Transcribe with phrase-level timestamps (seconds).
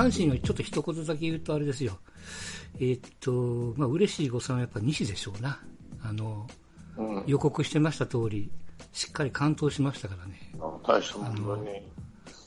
[0.00, 1.98] 阪神はちょっと一言だけ言うとあれですよ。
[2.76, 5.60] えー、っと、まあ、嬉しい誤算はやっぱ西でしょうな。
[6.02, 6.46] あの、
[6.96, 8.50] うん、予告してました通り、
[8.92, 10.52] しっかり完投しましたからね。
[10.82, 11.84] 大したもんだね。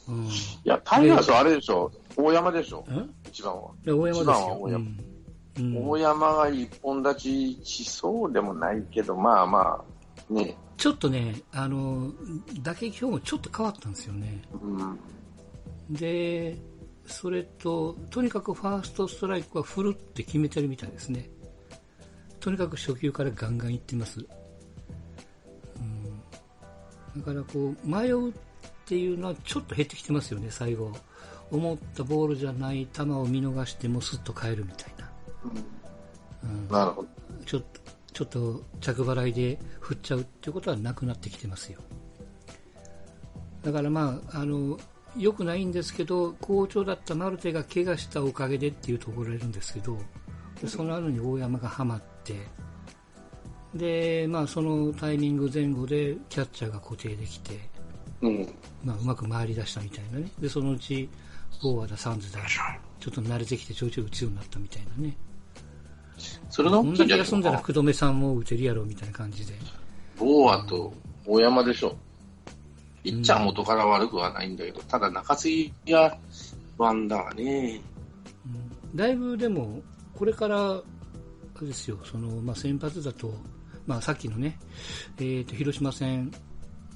[0.08, 0.29] うん、い
[0.63, 2.83] や、タイガースはあれでしょ、大山でしょ、
[3.26, 3.70] 一番は。
[3.85, 4.58] いや、大山ですよ。
[4.60, 4.85] 大山。
[5.56, 9.83] うん、大山が一本立ちしそうでもないけど、まあま
[10.29, 10.58] あ、ね。
[10.78, 12.12] ちょっとね、あの、
[12.62, 14.42] 打撃表もちょっと変わったんですよね。
[14.62, 14.99] うん、
[15.90, 16.58] で、
[17.05, 21.29] それと、とにかくファーストストライクは振るって決めてるみたいですね。
[22.39, 24.26] とにかく初球からガンガンいってます。
[25.77, 28.34] うん、だからこう、迷うっ
[28.85, 30.91] ていうのはちょっと減ってきてますよね、最後。
[31.52, 35.12] 思ったボールじゃない球を見逃してもすっと変えるみたいな。
[36.43, 37.07] うん、なるほど。
[37.45, 37.79] ちょっと、
[38.13, 41.79] ちょっと着払いで振っちゃうっていうことはなくなってきてますよ。
[43.63, 44.79] だからまあ、あの、
[45.17, 49.98] 良くないんですけど、好調だったマルテが怪我したおかげでっていうところがいるんですけど、
[50.68, 52.35] その後に大山がはまって、
[53.76, 57.60] で、まあそのタイミング前後でキャッチャーが固定できて、
[58.21, 58.48] うん、
[58.84, 60.32] まあうまく回り出したみたいなね。
[60.40, 61.10] で、そのうち、
[61.62, 62.40] ボーアだ、サンズだ、
[62.99, 65.16] ちょっと慣れてきてちょいちょい打つようになったみたいなね。
[66.49, 67.57] それの大きいんじゃないですか。
[67.57, 69.53] 福留さんも打てるやろみたいな感じで。
[70.17, 70.93] ボーアと
[71.25, 71.95] 大山でしょ。
[73.03, 76.17] ピッチャー元から悪くはないんだけど、うん、ただ中継ぎが
[76.77, 77.81] 不安だね、
[78.45, 78.49] う
[78.93, 78.95] ん。
[78.95, 79.81] だいぶでも、
[80.15, 80.81] これから、
[81.61, 83.33] ですよ、その、まあ、先発だと、
[83.85, 84.57] まあ、さっきのね、
[85.17, 86.31] えっ、ー、と、広島戦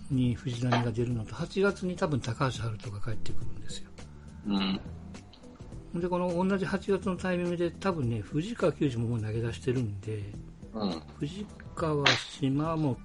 [0.10, 3.90] に藤浪が出るのと、8月に多分高橋遥人が帰ってくるんですよ。
[4.48, 6.02] うん。
[6.02, 10.24] で、この同じ8月のタイミングで、多分ね、藤川球児ももう投げ出してるんで、
[10.74, 12.98] うん、藤川、島本、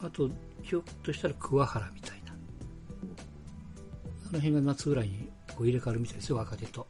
[0.00, 0.30] あと、
[0.62, 2.32] ひょっとしたら桑原みたいな。
[2.32, 2.34] あ
[4.32, 6.86] の辺が夏ぐらいにこう入れ替わるみたいですよ、若手と。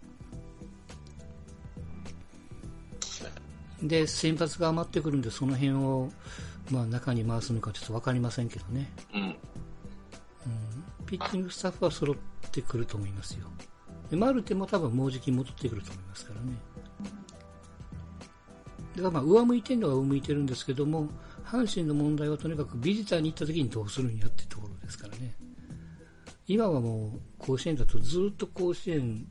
[3.83, 6.10] で、先発が余ってくるんで、その辺を、
[6.71, 8.93] まあ、中に回すのかちょっと分かりませんけどね。
[9.12, 9.22] うん。
[9.22, 9.37] うん、
[11.06, 12.16] ピッチングスタッフは揃っ
[12.50, 13.47] てくると思いますよ。
[14.10, 16.53] で、マルテも多分もうじき戻ってくると思いますからね。
[18.97, 21.09] だからまあ、上向いてるのは上向いてるんですけども、
[21.44, 25.34] 阪神の問題はとにかくビジターに行った時にどうするんやってところですからね。
[26.47, 29.26] 今はもう甲子園だとずっと甲子園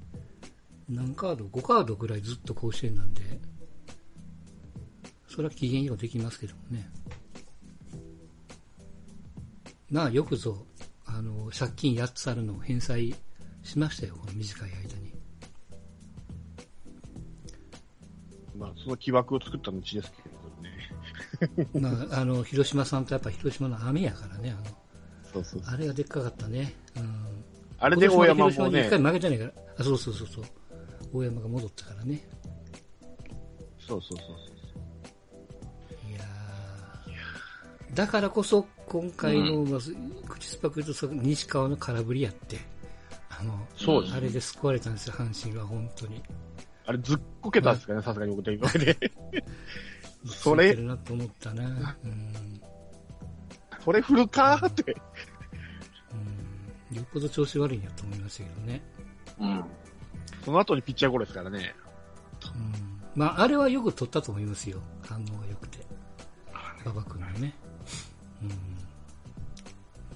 [0.90, 3.22] 何カード ?5 カードぐらいずっと甲子園なんで、
[5.28, 6.90] それは期限用できますけどもね。
[9.90, 10.66] まあよくぞ、
[11.06, 13.16] あの、借金8つあるのを返済
[13.64, 15.14] しましたよ、この短い間に。
[18.58, 20.41] まあ、その起爆を作った道ですけど。
[21.74, 24.76] まあ、あの、広島さんとやっぱ広島の雨やからね、あの、
[25.34, 26.76] そうそうあれがでっかかったね。
[26.98, 27.44] うん。
[27.80, 28.86] あれで大山もね。
[28.86, 29.52] 一回負けてないから。
[29.80, 30.44] あ、そうそうそうそう。
[31.14, 32.22] 大山が戻ったからね。
[33.80, 36.12] そうそうそうそう。
[36.12, 36.22] いや
[37.94, 39.96] だからこそ、今回の、まず、
[40.28, 42.58] 口スパクと西川の空振りやって、
[43.30, 46.22] あの、そうです、ね、あれで救われたんですよ、阪神は、本当に。
[46.86, 49.12] あれ、ずっこけたんですかね、さすがに僕と言われて。
[50.26, 50.76] それ。
[50.76, 51.98] るなと思ったな。
[52.04, 52.62] うん。
[53.84, 54.96] それ振るかって。
[56.92, 56.98] うん。
[56.98, 58.82] よっぽど調子悪いんやと思いましたけどね。
[59.40, 59.64] うん。
[60.46, 61.74] その後にピッチャーゴロですからね。
[62.56, 63.02] うん。
[63.16, 64.80] まあ、あれはよく取ったと思いますよ。
[65.08, 65.80] 反応が良くて。
[66.86, 67.54] 馬場君のね。
[68.42, 68.50] うん。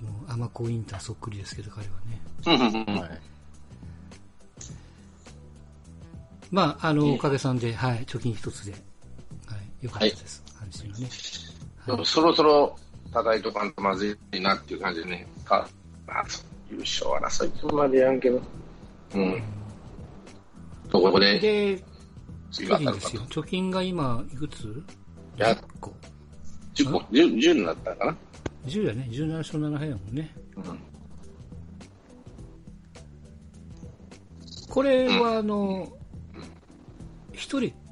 [0.08, 2.22] もう、アマコインターそっくりですけど、彼はね。
[3.00, 3.22] はい。
[6.52, 8.76] まあ、あの、おかげさんで、はい、貯金一つで、
[9.86, 11.06] よかったです、はい、阪神はね。
[11.88, 12.76] はい、そろそろ
[13.14, 15.68] 叩いとかんとまずいなっていう感じでね、か
[16.08, 16.26] まあ、
[16.70, 18.42] 優勝争いとまでやんけど、
[19.14, 19.44] うん。
[20.90, 21.84] とこで、で、
[22.52, 23.22] 次がですよ。
[23.30, 24.84] 貯金が今、いくつ？
[25.38, 25.94] やっ個。
[26.74, 28.18] 10個 10, ?10 になったかな
[28.66, 29.08] ?10 やね。
[29.12, 30.36] 17勝7敗やもんね。
[30.58, 30.80] うん。
[34.70, 35.88] これは、あの、
[37.34, 37.85] 一、うん、人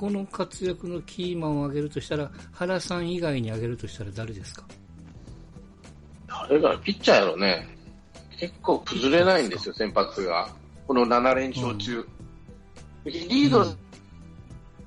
[0.00, 4.64] この活躍のキーマンを挙げるとしたら、原さん以外に挙げるとしたら誰ですか？
[6.26, 7.68] 誰が、ピッチャーやろね。
[8.38, 10.48] 結構崩れないんですよ、先発が。
[10.86, 11.98] この7連勝中。
[11.98, 13.62] うん、リード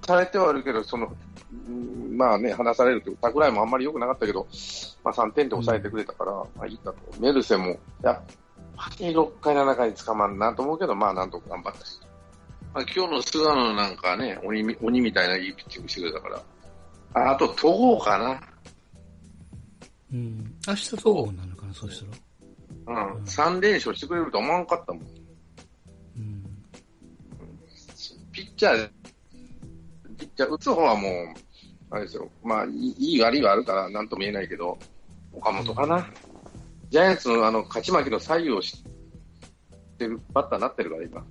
[0.02, 1.08] されてはあるけど、その、
[2.18, 4.48] まあね、離されるという桜井もあんまり良くなかったけど、
[5.04, 6.98] まあ3点で抑えてくれたから、うん、まあいいかと。
[7.22, 8.22] メルセも、やっ
[8.76, 12.00] ぱり6回7回に捕まんなと思うけど、まあなんとか頑張ったし。
[12.74, 16.44] まあ、今日の菅野なんかね、鬼鬼みたいないいピッチングしてくれたから。
[17.14, 18.42] ああと、戸郷かな。
[20.12, 20.56] うん。
[20.68, 22.04] 明日戸郷なのかな、そうし
[22.86, 23.14] たら。
[23.16, 23.24] うん。
[23.24, 25.24] 3連勝してくれると思わんかったもん。
[28.64, 28.90] チャー、
[30.18, 31.12] ピッチャー打つ方はもう、
[31.90, 34.78] あれですよ、まあ、いい悪いはあるから、なんとも言えないけど、
[35.34, 36.08] 岡本かな。
[36.90, 38.82] ジャイアンツのあの勝ち負けの左右を知っ
[39.98, 41.26] てるバッターになってるから、今。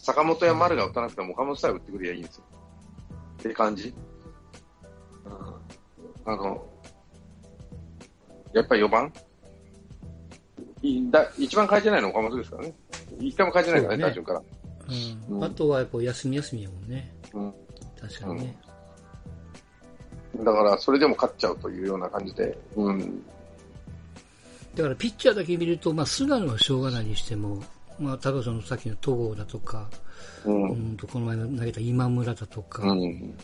[0.00, 2.44] 坂本や丸が打たなくても岡本さえ打ってくればいいんですよ。
[3.38, 3.94] って感じ。
[6.24, 6.64] あの、
[8.52, 9.12] やっぱり4番？
[10.82, 12.74] いだ一番変えてないの岡本ですからね。
[13.20, 14.38] 一回も変えてないからね、打順から。
[14.38, 17.14] うんうんあとはやっぱ休み休みやもんね。
[17.34, 17.54] うん
[18.00, 18.58] 確かにね。
[20.38, 23.22] だから、それでも勝っちゃうというような感じで、うん。
[24.74, 27.62] だからピッチャーだけ見ると、まあ、菅野はしょうがないにしても、
[27.98, 29.88] まあ、例えばそのさっきの戸郷だとか、
[30.44, 30.70] うん。
[30.70, 33.34] うんとこの前投げた今村だとか、うん。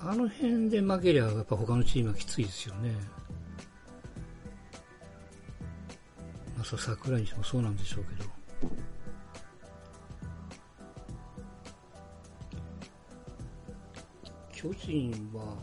[0.00, 2.94] あの辺で負けりゃ、やっぱ他のチームはきついですよね。
[6.56, 8.30] まあ、そう桜井にしてもそうなんでしょうけど。
[14.52, 15.56] 巨人は、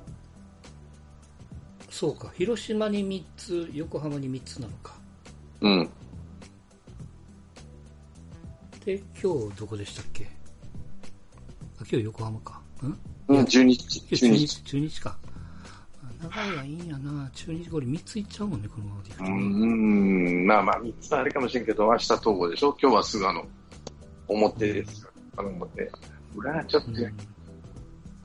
[1.90, 4.96] そうか、広島に3つ、横浜に3つなのか。
[5.62, 5.90] うん。
[8.88, 10.24] で、今日どこでしたっけ？
[10.24, 10.28] あ、
[11.80, 12.62] 今日横浜か。
[12.82, 12.98] ん？
[13.28, 14.48] うん、中日、中中日。
[14.48, 15.18] 日、中日か。
[16.22, 17.30] あ流れがいいんやな。
[17.34, 19.34] 中日これ3ついっちゃうもんね、このままでいくとうね。
[19.36, 22.78] ん、まあまあ、3つはあれかもしれんけど、明日東郷でしょ？
[22.82, 23.46] 今日は菅野。
[24.30, 25.10] 表ですよ。
[25.36, 25.92] あの表。
[26.38, 27.18] 裏はちょっと、うん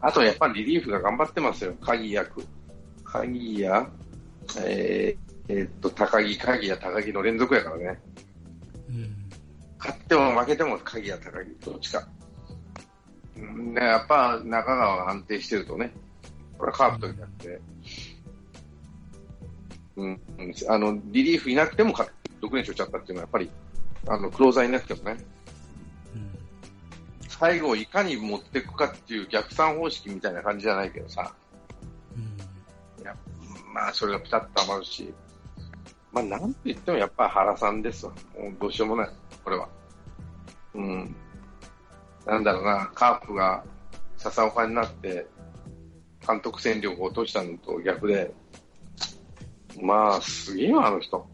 [0.05, 1.75] あとやっぱりリリーフが頑張ってますよ。
[1.81, 2.44] 鍵役。
[3.03, 3.88] 鍵や、
[4.64, 8.00] えー、えーっと、高木、鍵や高木の連続やからね。
[8.88, 9.22] うん
[9.82, 12.08] 勝っても負けても鍵や高木、どっちか。
[13.37, 15.93] うん、ね、やっぱ中川が安定してるとね、
[16.56, 17.61] これはカープとになって、
[19.96, 22.06] うん、うんあの、リリーフいなくてもか
[22.40, 23.50] 6連勝しちゃったっていうのはやっぱり、
[24.06, 25.17] あの、クローザーいなくてもね、
[26.14, 26.31] うん。
[27.28, 31.35] 最後をいかに持っていくかっていう逆算方式みたいな感じじゃないけどさ、
[32.14, 33.02] うん。
[33.02, 33.17] いや
[33.75, 35.12] まあ、それがピタッと余るし、
[36.12, 38.12] まあ、なんて言ってもやっぱ原さんですわ。
[38.38, 39.11] もうどうしようもない、
[39.43, 39.69] これは。
[40.75, 41.17] うん。
[42.26, 43.64] なんだろうな、カープが
[44.19, 45.26] 笹岡になって、
[46.26, 48.32] 監督戦力を落としたのと逆で、
[49.81, 51.26] まあ、すげえよ、あの人。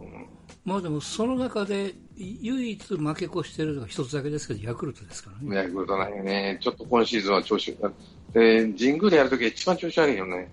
[0.00, 0.26] うん
[0.64, 5.56] まあでもその中で唯一負け越してるのが一つだけですけど、ヤクルトですからね。
[5.56, 6.58] ヤクルトなんよね。
[6.60, 7.92] ちょっと今シーズンは調子が。
[8.32, 10.50] で、神宮でやるときは一番調子悪いよね。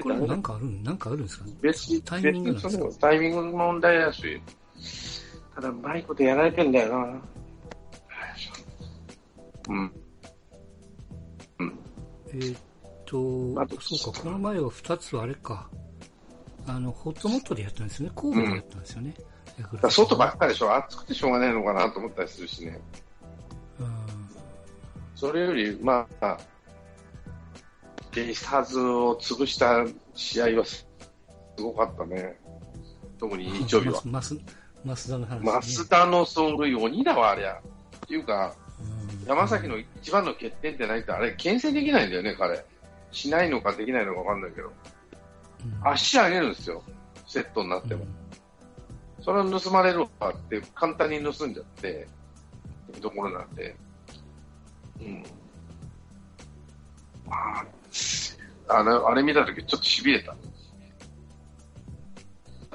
[0.00, 1.44] これなんかあるんなんかあるんですか？
[1.44, 2.88] ね別に、タイミングなんですか？
[3.00, 4.40] タイミングの問題だし、
[5.54, 7.22] ただ、うまいことやられてんだよな。
[9.68, 9.92] うん。
[11.58, 11.78] うん。
[12.28, 12.60] えーっ
[13.04, 15.68] とあと、そうか、この前は2つはあれか。
[16.66, 18.12] あの、ホットモットでやったんですよね。
[18.16, 19.14] 神戸でやったんですよね。
[19.58, 20.74] ヤクルトだから外ばっかりでしょ。
[20.74, 22.80] 暑くてしょうがないのかなと思ったりするしね。
[23.80, 23.86] うん
[25.14, 26.38] それより、まあ、
[28.14, 30.86] ベイスターズを潰した試合はす
[31.56, 32.38] ごかったね。
[33.18, 34.02] 特に日曜日は。
[34.06, 34.38] マス、
[34.84, 35.60] マスダの話、ね。
[35.60, 37.54] 増田の走塁鬼だわ、ありゃ。
[37.54, 42.64] っていうか、うん山崎の一番の欠点ってないって、あれ、牽制できないんだよね、彼。
[43.12, 44.68] しないのかできないのかわかんないけど。
[44.68, 44.72] うん
[45.84, 46.82] 足上げるんですよ、
[47.28, 48.04] セットになっても。
[49.20, 52.08] それを盗まれるわって、簡単に盗んじゃって、
[52.90, 53.76] ってところなんで。
[55.00, 55.22] うん。
[57.26, 57.64] まあ、
[58.78, 60.34] あれ、あれ見たときちょっと痺れた。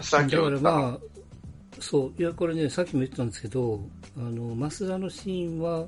[0.01, 0.99] さっきだからの、まあ、
[1.79, 3.81] そう、いや、これね、さっきも言ってたんですけど、
[4.17, 5.85] あの、増田のシーンは、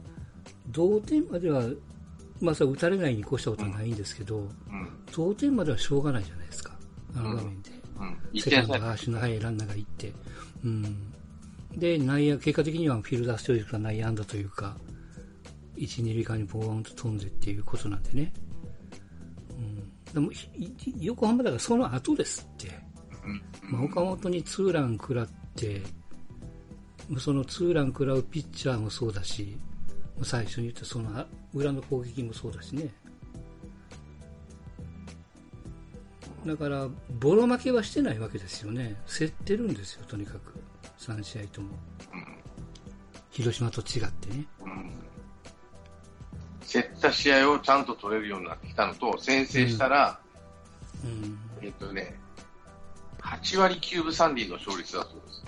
[0.68, 1.64] 同点までは、
[2.42, 4.50] まあ、それは打たれないに越したことはないんですけど、うん、
[5.16, 6.74] 同点まではしょうがないじゃないですか、
[7.16, 7.72] あの場面で。
[8.00, 10.14] うん、一セカンドが足の速いランナーが行って。
[10.64, 11.14] うん。
[11.76, 14.76] で、内野、結果的にはフィルダーストイックが内野安打というか、
[15.78, 18.34] 1、2塁間にボーンと飛んでっていうことなんでね。
[20.14, 20.30] うん。
[20.30, 20.32] でも、
[21.00, 22.68] 横浜だからその後ですって。
[23.26, 25.82] うんまあ、岡本にツーラン食らって、
[27.18, 29.58] そのツーラン食らうピッチャーもそうだし、
[30.24, 32.90] 最初に言ったそのあ裏の攻撃もそうだしね。
[36.46, 36.88] だから、
[37.20, 38.96] ボロ負けはしてないわけですよね。
[39.08, 40.54] 競ってるんですよ、とにかく。
[40.98, 41.70] 3試合とも。
[43.32, 44.46] 広島と違ってね。
[46.76, 50.20] うん競った試合をちゃんと取れるようになってきたのと、先制したら、
[51.04, 51.40] うん。
[51.64, 52.14] えっとね、
[53.22, 55.46] 8割9分3厘の勝率だそうです。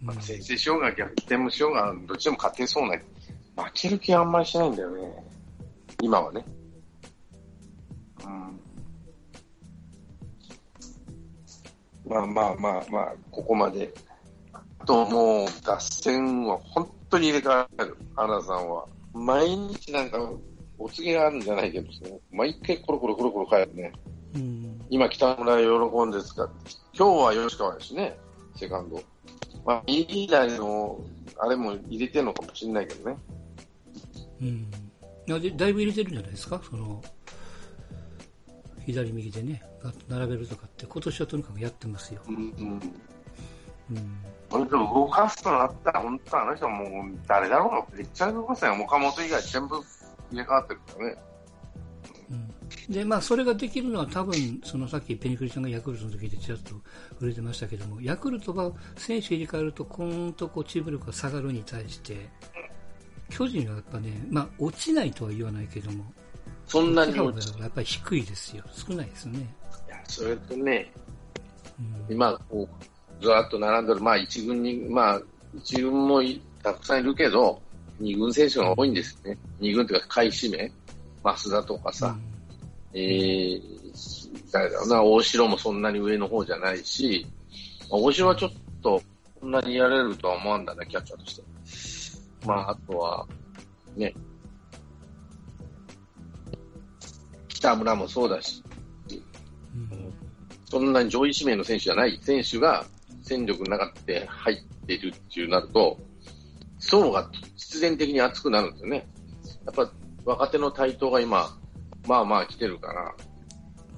[0.00, 5.26] まあ、先制しようが逆転もしようが、どっちでも勝てそうな、負ける気はあんまりしないんだよね。
[6.00, 6.44] 今はね。
[8.24, 8.60] うん。
[12.08, 13.92] まあまあまあまあ、ここまで
[14.86, 18.86] ともう、脱線は本当に入れ替える、花田さんは。
[19.14, 20.32] 毎日なんか、
[20.78, 23.92] お告げがあるんじゃないけどね、毎回コロコロコロコロ変えるね。
[24.34, 24.84] うん。
[24.90, 26.54] 今、北村喜んで使って、
[26.96, 28.18] 今日は吉川やしね、
[28.56, 29.02] セカンド。
[29.64, 30.98] まあ、右左の、
[31.38, 33.16] あれも入れてるのかもしれないけどね。
[34.40, 34.48] うん。
[34.48, 36.60] いやでだいぶ入れてるんじゃないですか？
[36.68, 37.00] その、
[38.86, 39.62] 左右でね、
[40.08, 42.22] 並べるとかって、今年はとにかくやってますよ。
[42.26, 42.80] うん、うん。
[43.90, 44.22] うん。
[44.68, 48.74] 動かすとなったら、本当あの人はもう誰だろうが、めっちゃ動かすよ。
[48.74, 49.82] 岡本以外全部入
[50.32, 51.16] れ替わってるからね。
[52.30, 56.70] うん、で、まあ、それができるのは多分、そのさっきペニクリちゃんがヤクルトの時でちらっと
[57.10, 62.28] 触れてましたけども、ヤクルトは選手入れ替えると、こーんとこうチーム力が下がるに対して、
[63.30, 66.04] 巨人はやっぱね、まあ、落ちないとは言わないけども、
[66.66, 68.64] そんなに落ちやっぱり低いですよ。
[68.72, 69.38] 少ないですね。
[69.86, 70.92] いや、それとね、
[72.08, 72.84] うん、今、こう、
[73.22, 75.22] ずらっと並んでる、まあ一軍に、まあ
[75.54, 77.60] 一軍もいたくさんいるけど、
[78.00, 79.38] 二軍選手が多いんですね。
[79.60, 80.70] 二軍というか、買い占め。
[81.24, 82.16] 増田とかさ、
[82.92, 83.62] えー、
[84.50, 87.24] 誰だろうな、大城もそんなに上の方じゃないし、
[87.88, 88.50] まあ大城はちょっ
[88.82, 89.00] と、
[89.40, 91.42] そんなにやれるとは思わんだな、キャッチャーとして。
[92.46, 93.26] まあ、あとは、
[93.96, 94.12] ね、
[97.48, 98.62] 北村もそうだし、
[99.74, 100.12] うん。
[100.64, 102.84] そんなに上位指名の選手じゃない選手が
[103.22, 105.98] 戦力の中で入ってるっていうなると、
[106.78, 109.06] 層が必然的に厚くなるんですよね。
[109.64, 109.92] やっぱ
[110.24, 111.56] 若手の台頭が今、
[112.06, 113.14] まあまあ来てるから、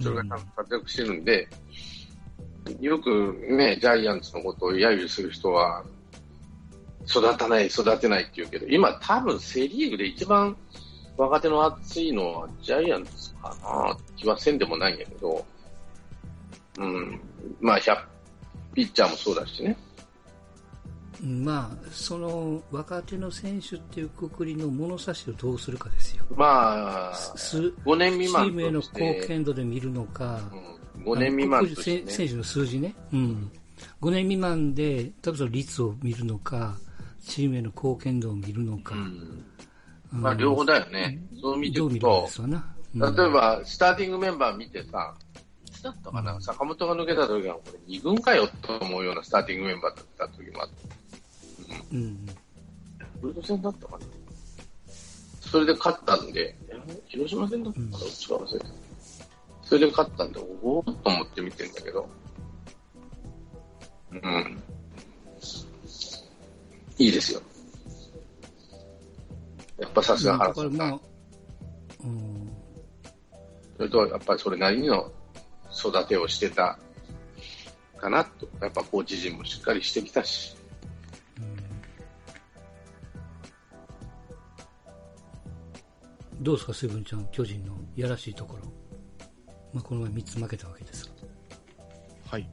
[0.00, 1.48] それがちゃんと活躍してるんで、
[2.80, 5.84] よくね、ジャイアンツのことを揶揄する人は、
[7.06, 10.56] 育たない、育てないって言うけど、今多分セリーグで一番
[11.16, 15.44] 若手の熱いのはジャイアンツかな気はせんでもないんやけど、
[16.78, 17.20] うん。
[17.60, 18.04] まあ、100、
[18.74, 19.76] ピッチャーもそうだしね。
[21.22, 26.24] まあ、その若手の選手っていうくくりの物差しをどうするかですよ。
[26.36, 30.40] まあ、す5年未チ満ームへの貢献度で見るのか、
[30.96, 33.50] うん、5年未満とあのして、ね、選手の数字ね、うん、
[34.02, 36.76] 5年未満で、例えばその率を見るのか、
[37.26, 39.44] チームへの貢献度を見るのか、うん。
[40.12, 40.20] うん。
[40.20, 41.22] まあ、両方だよね。
[41.40, 42.28] そう見てどう見いくと
[42.94, 45.14] 例えば、スターティングメンバー見てさ、
[45.84, 50.74] だったかな、坂本が抜けた時は、これ2軍かよと思うようなスターティングメンバーだった時もあって、
[51.92, 52.26] うん。
[52.98, 54.06] ヤクルト戦だったかな。
[55.40, 56.32] それで勝ったん。
[56.32, 58.66] で、え広島戦だったかな、どっちか忘れた。
[59.62, 60.32] それで勝ったん。
[60.32, 61.72] で、おおーっと思って見てん。
[61.72, 62.08] だけど、
[64.10, 64.62] うん。
[66.96, 67.42] いいですよ。
[69.78, 71.00] やっぱさすがだ原さん。
[72.04, 72.50] うん。
[73.76, 75.12] それと、やっぱりそれなりの
[75.76, 76.78] 育てをしてた
[77.98, 78.48] かなと。
[78.60, 80.56] やっぱコーチ陣もしっかりしてきたし。
[86.40, 88.64] どうですか、セブンちゃん、巨人のやらしいところ、
[89.72, 91.12] まあ、この前3つ負けたわけですが、
[92.30, 92.50] はい。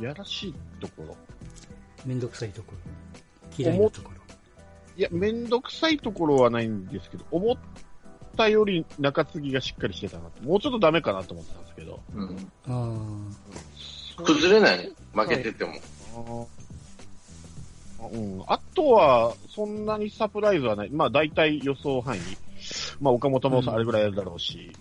[0.00, 1.16] やらしいところ？
[2.06, 2.78] めんどくさいところ、
[3.58, 4.16] 嫌いなところ、
[4.96, 7.56] いや、めんどくさいところはないんですけど、思っ
[8.36, 10.42] たより中継ぎがしっかりしてたなと。
[10.42, 12.00] もうちょっとダメかなと思ってたんですけど。
[12.14, 14.90] うん、あ崩れないね。
[15.12, 16.48] 負けてても。
[18.12, 20.90] うん、あとは、そんなにサプライズはない。
[20.90, 22.20] まあ、大体予想範囲。
[23.00, 24.72] まあ、岡本もあれぐらいやるだろうし。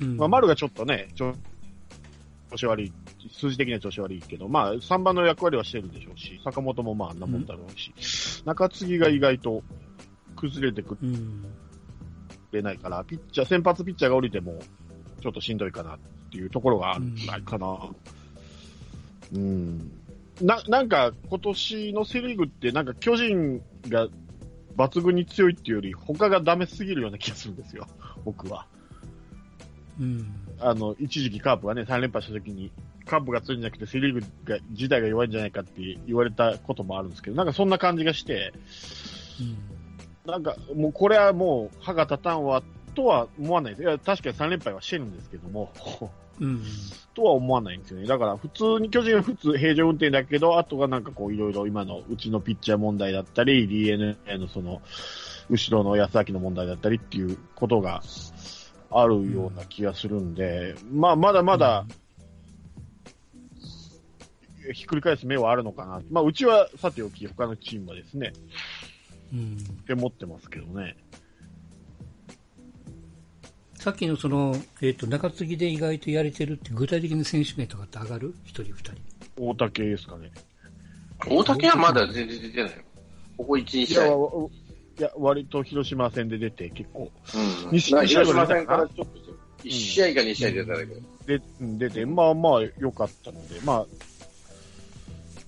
[0.00, 1.34] ーうんまあ、丸がちょっとね、ちょ
[2.50, 2.92] 調子悪い、
[3.32, 7.92] 数字的には調子悪いけど、まあ、3番の役割はしてるでしょうし、坂本もまあ、あんなもんだろうし、
[8.44, 9.62] 中継ぎが意外と
[10.36, 11.44] 崩れてくうん
[12.54, 14.58] れないから、ピッチャー、先発ピッチャーが降りても、
[15.20, 15.98] ちょっとしんどいかなっ
[16.30, 17.88] ていうところがあるんじゃないかな。
[19.34, 19.90] うん。
[20.40, 24.08] な、なんか、今年のセリーグって、なんか巨人が
[24.76, 27.86] 抜群に強いっていうより、他がダメすぎるような気がするんですよ、
[28.24, 28.66] 僕は。
[30.00, 30.26] うん
[30.60, 32.70] あの、一時期カープがね、3連覇した時に、
[33.06, 38.52] カープが強いんじゃなくて、セリーグが、自体が弱いんじゃないかって言われたこともあるんですけど、なんかそんな感じがして、
[39.40, 39.73] うん
[40.26, 42.62] なんか、もうこれはもう歯が立たんわ、
[42.94, 43.74] とは思わない。
[43.74, 45.70] いや、確かに3連敗はしてるんですけども、
[46.40, 46.62] うん
[47.14, 48.06] とは思わないんですよね。
[48.06, 54.80] だから、普通に巨人は普通、平常運転だけど、あとがなんかこう、いろいろ今のうちのピッチャー問題だったり、DNA のその、
[55.50, 58.02] 後ろの安明の問題だったりっていうことが
[58.90, 61.86] あるような気がするんで、まあ、まだまだ、
[64.72, 66.00] ひっくり返す目はあるのかな。
[66.10, 68.93] まあ、うちはさておき、他のチームはですね、うん
[69.32, 70.96] って思ってますけどね。
[73.74, 78.34] さっきのその、えっと中継ぎで意外とやれてるって具体的な選手名とかって上がる？
[78.44, 78.92] 一人二人
[79.36, 80.30] 大竹ですかね。
[81.26, 82.78] 大竹はまだ全然出てないよ。
[83.36, 84.04] ここ1、2い試合。
[84.96, 87.10] いや、割と広島戦で出て結構、
[87.66, 87.72] うん。
[87.72, 89.20] 西だから広島西戦からちょっと、
[89.64, 91.00] 1試合か2試合出ただけど。
[91.26, 93.86] でうん出て、まあまあ良かったので、まあ、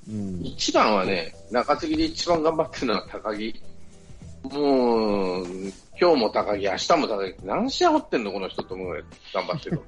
[0.08, 3.54] うん、一番はね、中継ぎで一番頑張ってるのは高木。
[4.44, 5.46] もう、
[6.00, 7.34] 今日も高木、明日も高木。
[7.44, 9.80] 何試合掘ってんのこの人と思う頑張ってる。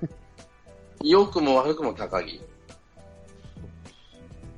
[1.05, 2.41] 良くも悪くも高木。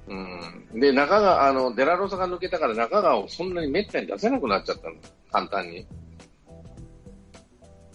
[0.09, 0.81] うん。
[0.81, 4.97] で、中川、あの、デラロサが抜けたから中川をそんなにめったに出せなくなっちゃったの。
[5.31, 5.87] 簡単に。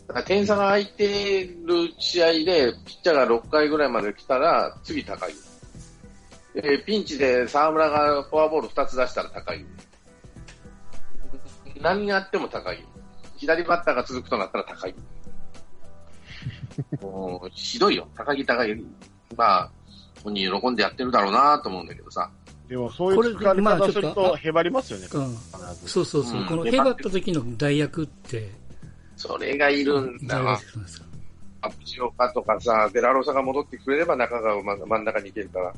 [0.07, 5.33] だから点差が空いてる試合で、ピッチャーが6回ぐらいまで来たら、次高木。
[6.55, 9.65] えーピンチで沢村がフォアボール2つ出したら高木。
[11.81, 12.81] 何があっても高木。
[13.37, 14.95] 左バッターが続くとなったら高木。
[17.03, 18.07] もう、ひどいよ。
[18.15, 18.85] 高木高木。
[19.35, 19.71] まあ、
[20.23, 22.29] 本人喜んでやってるだろうなと思うんだけどさ。
[22.69, 25.35] でもそういう使われこれまあ方するととへばりますよね、うん。
[25.87, 26.39] そうそうそう。
[26.39, 28.49] うんこのヘバった時の代役って、
[29.15, 30.65] それがいるんだ誰がわ出。
[30.65, 31.05] てくるんですか？
[31.79, 35.73] 藤岡とかさ、デラロサが戻ってくれれば中川を真真ん中に行けるから。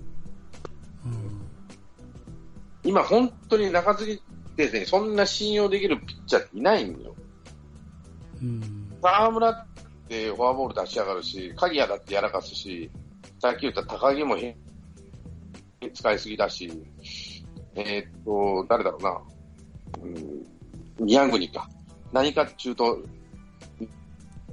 [2.83, 2.89] うん。
[2.91, 4.19] 今本当に中継ぎっ
[4.55, 7.15] てね、そんな信用できるピッチャーっていないんよ。
[8.41, 8.97] うん。
[9.01, 9.65] 沢村っ
[10.07, 12.89] てフォアボール出しやがるし、鍵谷だってやらかすし、
[13.39, 14.55] さっき言った高木も変
[15.93, 16.71] 使いすぎだし、
[17.75, 19.21] えーっと、誰だろうな、
[20.01, 21.69] うん、宮国か。
[22.11, 22.99] 何かっていうと、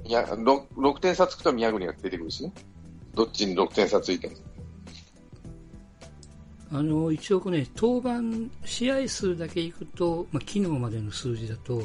[0.03, 2.53] いや 6, 6点差つくと宮国が出てくるしね。
[3.15, 4.35] どっちに6点差ついても。
[6.71, 11.83] あの、一応ね、登板、試合数だけいくと、まあ、昨日までの数字だと、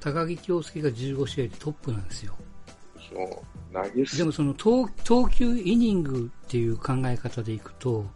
[0.00, 2.34] 高木京介が15試合でトップなんですよ。
[3.10, 3.28] そう
[3.72, 8.06] 投げでもその投投球イニングっていう考え方でいくと、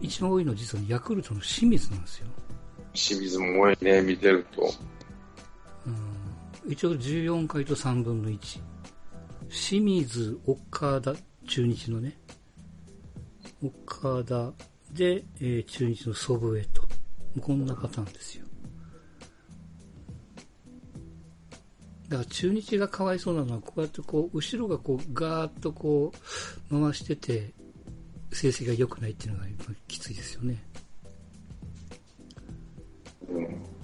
[0.00, 2.26] 一番多いのは実はヤクルトの清水なんですよ。
[2.92, 4.72] 清水も多いね、見てると。
[5.86, 8.60] うん、一応14回と3分の1。
[9.48, 11.14] 清水、岡田、
[11.46, 12.18] 中日のね。
[13.62, 14.52] 岡田
[14.94, 16.82] で、えー中日の祖父江と。
[17.40, 18.44] こんなパターンですよ。
[22.08, 26.12] だから中日がかわいそうなのは、こうやってこう、後ろがこう、ガーッとこ
[26.70, 27.52] う、回してて、
[28.32, 29.46] 成績が良くないっていうのが
[29.88, 30.62] きついですよね。
[33.28, 33.74] うん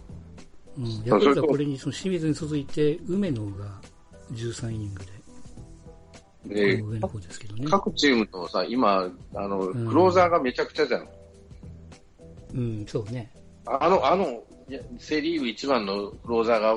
[0.77, 3.81] うん、ヤクルトはこれにその清水に続いて、梅野が
[4.33, 5.12] 13イニングで、こ
[6.46, 7.66] での上の方ですけどね。
[7.68, 11.09] 各チームとさ、今、あの、んクローザーがめちゃくちゃじゃん。
[12.55, 13.31] うん、そうね。
[13.66, 14.42] あの、あの、
[14.98, 16.74] セリーグ一番のクローザーが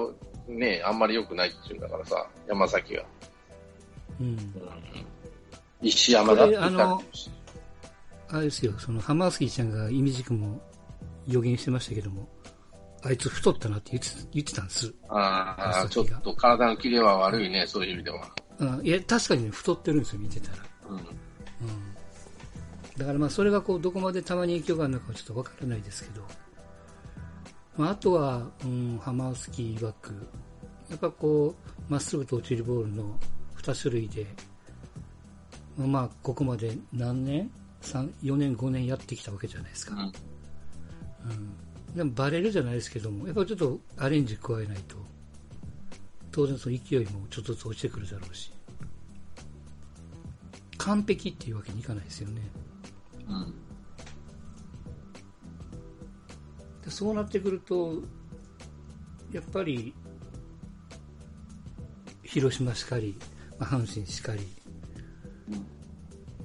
[0.47, 3.03] ね、あんまり良くないっていうんだからさ、山崎が。
[4.19, 4.37] うん。
[5.81, 7.01] 石山だってあの
[8.29, 10.59] あれですよ、そのハマースキーちゃんがイミジ君も
[11.27, 12.27] 予言してましたけども、
[13.03, 14.93] あいつ太ったなって言って言ってたんです。
[15.09, 18.27] ああ、ちょっと体のキレは悪いね、そういう意味では。
[18.59, 20.57] あいや、確かにね、太ってるんですよ、見てたら。
[20.89, 20.97] うん。
[20.97, 21.03] うん。
[22.97, 26.25] だからまあ、それがこう、どこまでたまに影響があるのかはちょっとわからないですけど、
[27.77, 30.27] まあ、あとは、うん、ハマースキー曰く、
[30.89, 31.55] やっぱこ
[31.89, 33.17] う、まっすぐと落ちるボールの
[33.57, 34.27] 2種類で、
[35.77, 37.49] まあ、まあ、ここまで何年
[37.81, 39.95] ?3、4年、5年やってきたわけじゃないですか。
[39.95, 40.11] うん
[41.25, 41.95] うん。
[41.95, 44.97] でもバレるじゃないですけども、やっぱりちょっとアレンジ加えないと、
[46.33, 48.51] 当然その勢いもちょっとずつ落ちてくるだろうし、
[50.79, 52.41] 完璧っていうわけにいかないですよね。
[53.29, 53.53] うん。
[56.83, 58.01] でそうなってくると、
[59.31, 59.93] やっぱり、
[62.23, 63.15] 広島しかり、
[63.59, 64.41] まあ、阪神しかり、
[65.49, 65.53] うん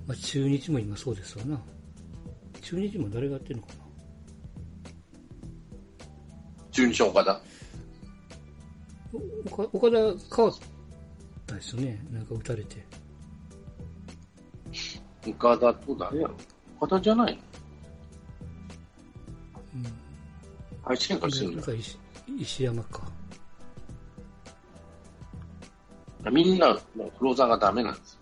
[0.06, 1.58] まあ、中日も今そうですわな。
[2.60, 3.84] 中日も誰がやってるのかな
[6.72, 7.40] 中日岡田。
[9.12, 9.18] お
[9.48, 9.96] 岡岡田
[10.36, 10.54] 変わっ
[11.46, 12.04] たですよね。
[12.10, 12.84] なんか打たれて。
[15.26, 16.34] 岡田と誰やろ？
[16.80, 17.42] 岡田じゃないの？
[19.76, 19.84] うん。
[20.82, 21.98] 配置変化してるんだなんか石
[22.38, 23.02] 石山か。
[26.30, 28.18] みんな、もうクローザーがダメなんですよ。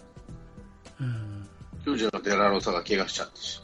[1.01, 1.49] うん。
[1.85, 3.61] 巨人のデラロサが怪我しちゃってし。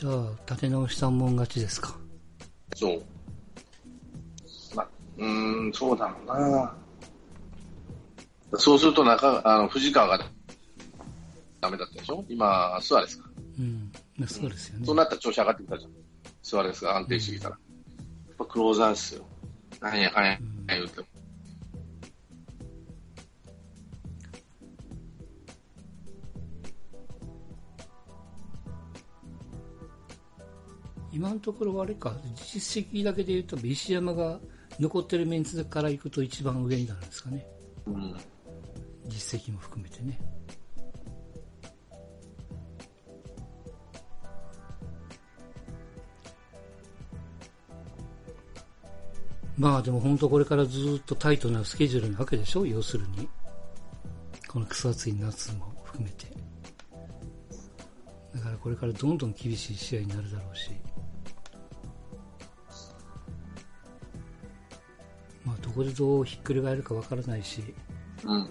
[0.00, 1.96] じゃあ、立て直し三問勝ちですか？
[2.76, 3.02] そう。
[4.76, 6.72] まあ、うーん、そうだろうな。
[8.60, 10.24] そうすると中、あの、藤川が
[11.60, 12.24] ダメだったでしょ？
[12.28, 13.28] 今、スアレスか？
[13.58, 13.90] うん。
[14.16, 14.86] まあそうですよね。
[14.86, 15.90] そうなったら調子上がってきたじゃん。
[16.44, 17.58] スアレスが安定してきたら。
[18.28, 19.26] やっぱクローザーですよ。
[19.80, 21.06] なんやかんや言うても。
[31.18, 34.38] 今のところあれか、実績だけで言うと、石山が
[34.78, 37.44] 残ってるメンツからいくと一番上になるんですかね。
[37.86, 38.16] うん。
[39.08, 40.16] 実績も含めてね。
[49.56, 53.28] まあでも本当これからずっとタイトなスケジュールなわけでしょ要するに。
[54.46, 56.26] この草暑い夏も含めて。
[58.36, 60.70] だからこれからどんどん厳しい試合になるだろうし。
[65.68, 67.62] どこでどうひっくり返るかわからないし、
[68.24, 68.48] うん。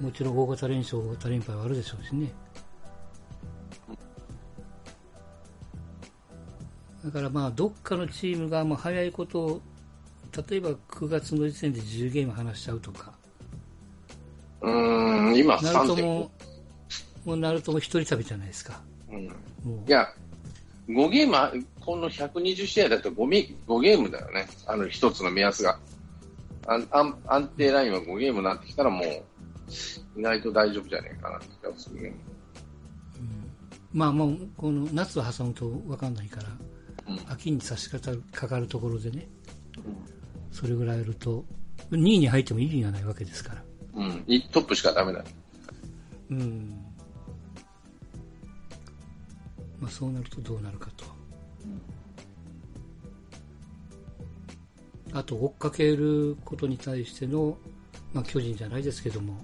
[0.00, 2.30] もちろん大型連勝、大型連敗はあるでしょうしね。
[7.04, 9.60] だからまあ、どっかのチームがまあ早いことを、
[10.48, 13.14] 例えば9月の時点で10ゲーム離しちゃうとか、
[14.60, 16.30] うん、今ナルト3.5も。、
[17.24, 18.82] もうナルトも一人旅じゃないですか。
[19.10, 19.24] うん。
[19.24, 19.28] い
[19.64, 20.06] もや、
[20.88, 24.46] 5ゲームあ、この120試合だと 5, ミ5ゲームだよね。
[24.66, 25.78] あの一つの目安が。
[26.70, 29.24] 安安安定ラインは5ゲームになってきたらもう、
[30.16, 32.14] 意外と大丈夫じゃねえかなって気がするね。
[33.92, 36.48] う、まあもう、この夏は挟むと分かんないから、
[37.08, 39.26] うん秋に差し掛かるところでね、
[40.52, 41.44] それぐらいやると、
[41.90, 43.64] 2位に入っても意味がないわけですから。
[43.96, 44.24] うん。
[44.28, 45.24] いトップしかダメだ。
[46.30, 46.84] うん。
[49.80, 51.04] まあそうなるとどうなるかと。
[55.12, 57.56] あと追っかけることに対しての、
[58.12, 59.34] まあ巨人じゃないですけども、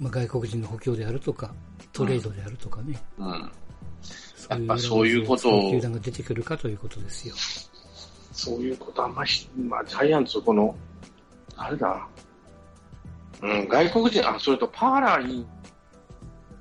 [0.00, 1.52] まあ外国人の補強であるとか、
[1.92, 2.98] トレードであるとかね。
[3.18, 3.50] うん。
[4.02, 7.34] そうやっぱそういうことを球団が出てくるかということですよ。
[8.32, 10.74] そういうことあんまし、まあ、ジャイアンツ、この、
[11.56, 12.06] 誰だ
[13.42, 15.46] うん、外国人、あ、それとパーラーいいい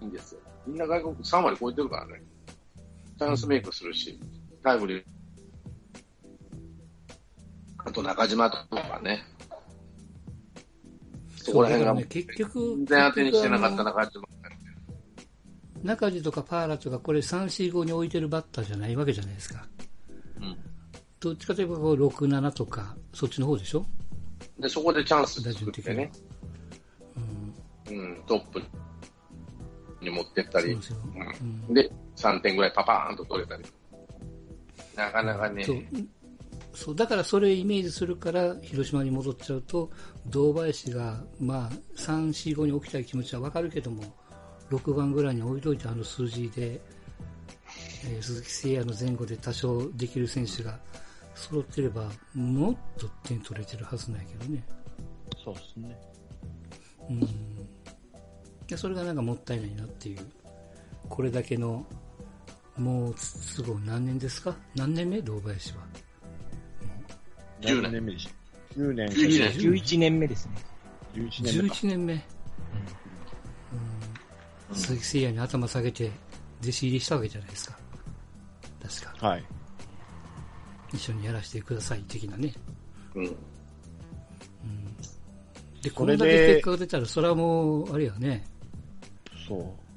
[0.02, 0.40] いんですよ。
[0.66, 2.24] みんな外国、3割超えてるからね。
[3.20, 4.20] チャンスメイクするし、
[4.64, 5.04] タイムリー。
[7.88, 9.24] あと中島とかね。
[11.38, 14.28] そこら辺が、ね、結局、全然当てにしてなかった中島。
[15.84, 19.66] 中地とかパーラとか、これ3、4、5に置いてるバッターじゃないわけじゃないですか。
[20.42, 20.58] うん。
[21.22, 23.86] どっちかといえばこう6、7とか、そっちの方でしょ？
[24.60, 26.12] で、そこでチャンス打作ってね。
[27.88, 27.98] うん。
[27.98, 28.62] うん、トップ
[30.02, 30.74] に持ってったりで。
[30.74, 30.80] う
[31.40, 33.64] うんん、で、3点ぐらいパパーンと取れたり。
[34.98, 35.64] なかなかね、
[36.78, 39.90] そうだからそれをイメージするから広島に戻っちゃうと
[40.28, 44.04] 堂林が、まあ、3、4、5に置きたい気持ちは分かるけども
[44.70, 46.80] 6番ぐらいに置いといてあの数字で、
[48.06, 50.78] えー鈴木誠也の前後で多少できる選手が
[51.34, 54.64] 揃ってればもっと点取れてるはずないけどね、
[55.44, 56.00] そうですね。
[57.10, 57.20] うん、
[58.68, 60.20] でそれがなんかもったいないなっていう。
[61.10, 61.86] これだけの
[62.78, 63.16] もう
[63.56, 64.56] 都合何年ですか？
[64.76, 65.22] 何年目？
[65.24, 65.80] 堂林は
[67.62, 69.08] 10年目でした ?9 年。
[69.10, 70.52] 11年11年目ですね。
[71.16, 71.76] 11年目か。
[71.76, 72.20] 11年目、うん
[74.74, 76.12] 鈴木誠也に頭下げて
[76.62, 77.78] 弟子入りしたわけじゃないですか
[78.82, 79.44] 確かはい。
[80.94, 82.54] 一緒にやらせてください的なね
[83.16, 83.26] うん。
[85.82, 88.46] でこそれだけ結果が出たらそれはもうあれやね
[89.48, 89.88] そう。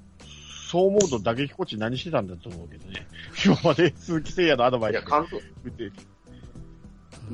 [0.70, 3.06] そう思うと打撃コーチ何してたんだと思うけどね。
[3.44, 5.42] 今まで鈴木誠也のアドバイスいや、監督、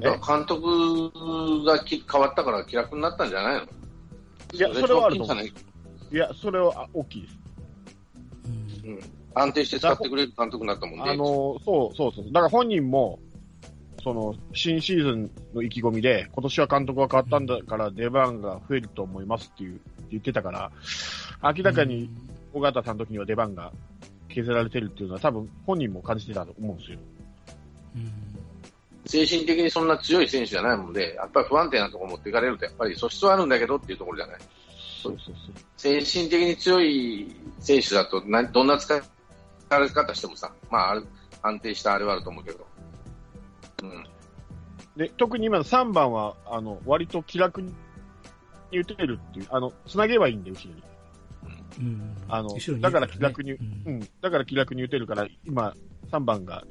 [0.00, 3.62] 監督がき変わったから気楽になったんじゃないの？
[4.52, 5.36] いや、それはあると思う。
[5.44, 5.52] い
[6.12, 6.16] い？
[6.16, 7.38] や、それはあ大きいです。
[8.84, 9.00] うんうん。
[9.34, 11.10] 安定して使ってくれる監督になったもんね。
[11.10, 12.26] あの、そうそうそう。
[12.26, 13.18] だから本人も、
[14.02, 19.80] その、新シーズンの意気込みで、今年は監督が変わったんだから出番が増えると思いますっていう、
[20.10, 20.70] 言ってたから、
[21.42, 22.08] 明らかに
[22.54, 23.72] 尾形さんの時には出番が
[24.28, 26.98] 削られてるっていうのは多分本人も感じてたと思うんですよ。
[27.96, 28.35] うん
[29.06, 34.36] 精神的にそんな強い選手じゃないもんで、やっぱり不安定なところ持っていかれると、やっぱり素質はあるんだけどっていうところじゃない。
[35.02, 35.54] そうそうそう。
[35.76, 39.00] 精神的に強い選手だとな、どんな使い
[39.90, 41.06] 方してもさ、まあ、ある
[41.42, 42.66] 安定したあれはあると思うけど。
[43.82, 44.06] うん。
[44.96, 47.72] で、特に今の3番は、あの、割と気楽に
[48.72, 50.82] 打てるっていう、あの、繋げばいいんで、後ろに。
[51.78, 52.48] うんあの
[52.80, 55.74] だから気楽に、ううんん、だから気楽に打てるから、今、
[56.10, 56.64] 3番が、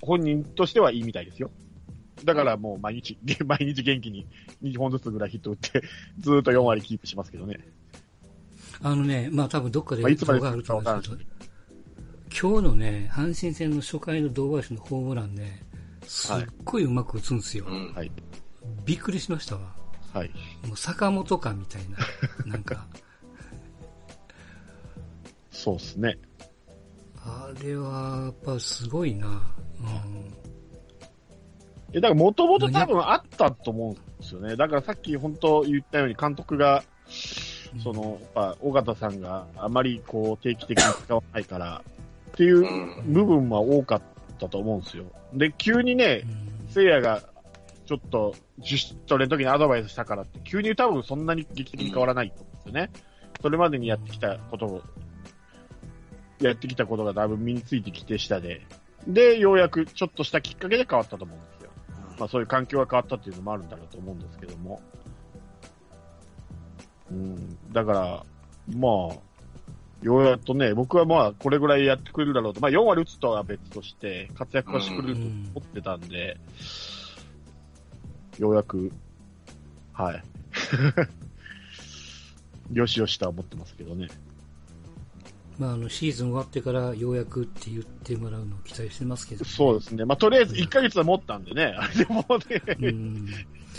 [0.00, 1.50] 本人としてはいいみたいですよ。
[2.24, 4.26] だからもう毎日、 毎日元気に
[4.62, 5.82] 2本ずつぐらいヒット打って、
[6.20, 7.58] ずーっと4割キープしますけどね。
[8.82, 15.66] あのねまあ多分どっかで動画あると思うんですけど今日のね阪神戦の初回の堂林のホームランね
[16.06, 17.92] すっごいうまく打つんですよ、うん。
[17.92, 18.10] はい。
[18.86, 19.74] びっくりしましたわ
[20.14, 20.30] はい。
[20.66, 21.98] もう坂本かみたいな
[22.50, 22.86] なんか
[25.50, 26.18] そうですね。
[27.16, 29.42] あれは、やっぱすごいな。
[29.80, 30.34] うん。
[31.92, 34.56] え、だからもともと多分あったと思うんですよね。
[34.56, 36.82] だからさっき本当言ったように監督が、
[37.82, 41.82] その、やっぱ、尾形さんがあまりこう定期的に使わないから、
[42.32, 42.62] っていうう
[43.02, 44.02] ん部分は多かっ
[44.38, 45.04] たと思うんですよ。
[45.34, 47.22] で、急にねう、ん聖夜が
[47.86, 52.90] ちょっと自主トレの時にアドバイスしたからって、急に多分そんなに劇的に変わらないと思うんですよね。
[53.42, 54.82] それまでにやってきたことを、
[56.40, 58.60] やってきたことがだいぶ身についてきて下で、
[59.06, 61.70] で、ようやくちょっとしたきっかけで変わったと思うんですよ。
[62.18, 64.80] まあそういう環境が変わったっていうのもあるんだろうと思うんですけども。
[67.10, 68.24] うん、だから、
[68.76, 69.16] まあ、
[70.02, 75.28] ようやっとね、僕はまあ、これぐらいやってくれるだろうと、まあ4割打つとは別として、活躍はしてくれると思
[75.60, 76.38] ってたんで、
[78.38, 78.92] ようやく、
[79.92, 80.24] はい。
[82.72, 84.08] よしよしとは思ってますけどね。
[85.60, 90.06] まあ、あの、シーズン終わってからようやくって言ってもらうのを期待してますけど、そうですね。
[90.06, 91.74] まあ、とりあえず1ヶ月は持ったんでね。
[91.78, 92.90] あれでもうね。
[92.90, 93.28] ん。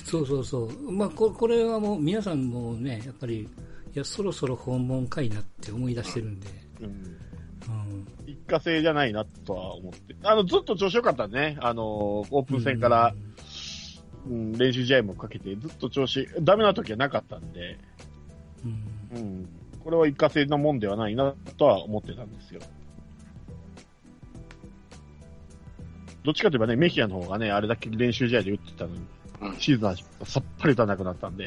[0.06, 0.92] そうそうそう。
[0.92, 3.48] まあ、ここれはもう皆さんもね、やっぱり、い
[3.96, 6.48] や、そろそろ訪問かいなって思い出してるんで、
[6.82, 6.86] うん。
[6.86, 8.08] うん。
[8.28, 10.16] 一過性じゃないなとは思って。
[10.22, 11.58] あの、ずっと調子良かったね。
[11.62, 13.16] あの、オープン戦から、
[14.28, 17.80] うん、練習試合もかけて、ずっと調子、ダメな時はなかったんで、
[18.64, 19.61] うん、うん。
[19.84, 22.62] これは一過性のもんではないなとは思ってたんですよ。
[26.24, 29.08] どっちかといえばね、メヒアの方がね、あれだけ練習試合で打ってたのに、うん
[29.58, 31.46] シーズンはさっぱり打たなくなったんで。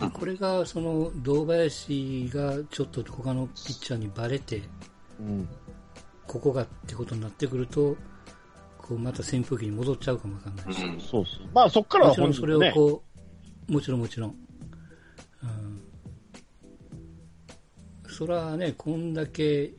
[0.00, 4.62] うんこれが、その、堂林がちょっと他のピッチャーにバレて、
[5.18, 5.48] うん。
[6.26, 7.96] ここがってことになってくると、
[8.78, 10.82] こう、また扇風機に戻っちゃうかもわかんないし。
[10.82, 11.48] うんそうそう。
[11.52, 13.02] まあそっからはもちろんそれをね、こ
[13.68, 14.36] う、もちろんもちろん。
[15.42, 15.82] うん。
[18.08, 19.72] それはね、こんだけ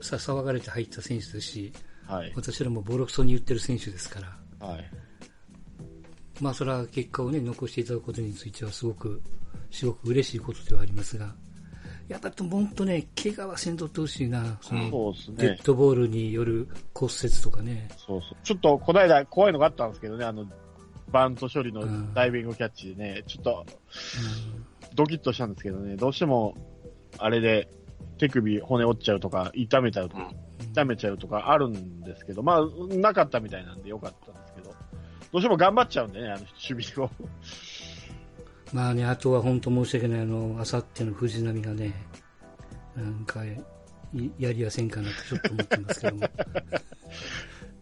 [0.00, 1.72] さ騒がれて入った選手ですし、
[2.06, 2.32] はい。
[2.36, 4.20] 私らもボロクソに言ってる選手ですか
[4.60, 4.90] ら、はい。
[6.40, 9.22] まあそれは結果をね、残していただくことについてはすごく、
[9.70, 11.34] すごく嬉しいことではありますが、
[12.08, 15.62] やっぱり本当ね、怪我はせんとってほしいな、その、デッ。
[15.64, 17.88] ドボールによる骨折とかね。
[17.96, 18.36] そうそう。
[18.42, 20.46] ちょっと、この間怖いのがあったんですけどね、あの、
[21.10, 26.54] バント処理のうんダイビングキャッチでね、ちょっとうんドキッとしたんですけどね、どうしても、
[27.18, 27.68] あれで
[28.18, 30.30] 手首骨折っちゃうとか、痛めちゃうとか、
[30.72, 37.10] 痛めちゃうとかあるんですけど、まあ、なかったみたいなんでよかったんですけど、どうしても頑張っちゃうんでね、あの、守備を。
[38.72, 41.92] まあね、あとは本当申し訳ない、あの、あさっての藤波がね、
[42.96, 43.60] なんか、い
[44.38, 46.26] やりやせんかなってちょっと思ってますけども。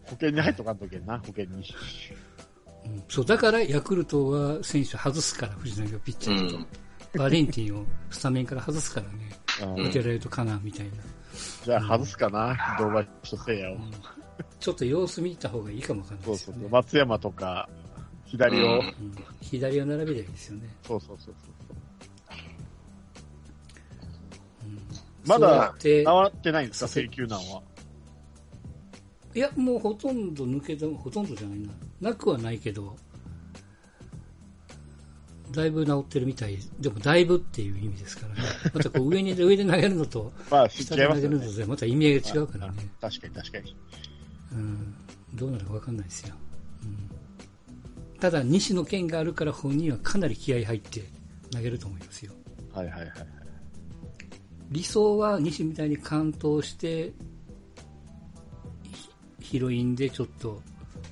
[0.04, 1.52] 保険に入っとかんとけんな、保険に。
[1.56, 6.66] うんそう、だからヤクルトは選手外すから、藤波がピッチャーと、うん
[7.14, 9.12] バレンティンをスタメンから外すからね、
[9.76, 10.92] うん受けられるとかな、みたいな。
[11.64, 13.76] じゃあ外すかな、堂林と聖夜を。
[14.58, 16.54] ちょっと様子見た方がいいかもわかんないそうそうそう。
[16.54, 16.72] ですよね。
[16.72, 17.68] 松山とか、
[18.24, 18.92] 左を、うんうん
[19.40, 20.68] 左を並べりゃいいですよね。
[20.86, 21.54] そうそうそうそう。
[24.64, 24.78] うん
[25.26, 27.62] まだ回ってないんですか、請求難は。
[29.34, 31.70] いや、もうほとんど抜けた、ほとんどじゃないな。
[32.00, 32.96] なくはないけど、
[35.52, 36.58] だいぶ治ってるみたい。
[36.80, 38.42] でも、だいぶっていう意味ですからね。
[38.74, 41.40] またこう上に、上で投げるのと、 ま下で投げるの。
[41.40, 42.88] とでまた意味合いが違うからね。
[43.00, 43.76] 確かに確かに。
[44.52, 44.94] うん。
[45.34, 46.34] どうなるかわかんないですよ。
[46.82, 48.18] うん。
[48.18, 51.04] ただ、西の剣があるから本人はかなり気合い入って
[51.50, 52.32] 投げると思いますよ。
[52.72, 53.26] はいはいはいはい。
[54.70, 57.12] 理想は西みたいに完投して、
[59.40, 60.62] ヒヒロインでちょっと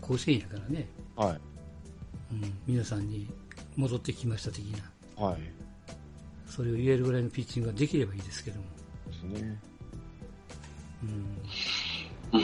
[0.00, 0.88] 甲子園やからね。
[1.16, 1.40] はい。
[2.32, 3.28] うん、皆さんに
[3.76, 4.64] 戻ってきました的
[5.16, 5.38] な、はい。
[6.46, 8.64] それを言えるぐらいのピッチングができればいいですけども。
[9.06, 9.60] ですね。
[11.02, 11.06] う
[12.38, 12.42] ん、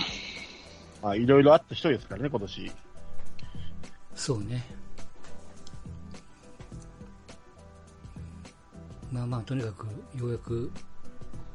[1.02, 2.72] まあ、いろいろあった人ですからね、今年。
[4.14, 4.64] そうね。
[9.12, 9.86] まあまあ、とにかく、
[10.18, 10.70] ようやく、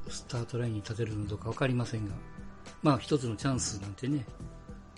[0.10, 2.12] スタートラインに立てるのどうかわかりませんが、
[2.84, 4.26] まあ一つのチャンスなんてね、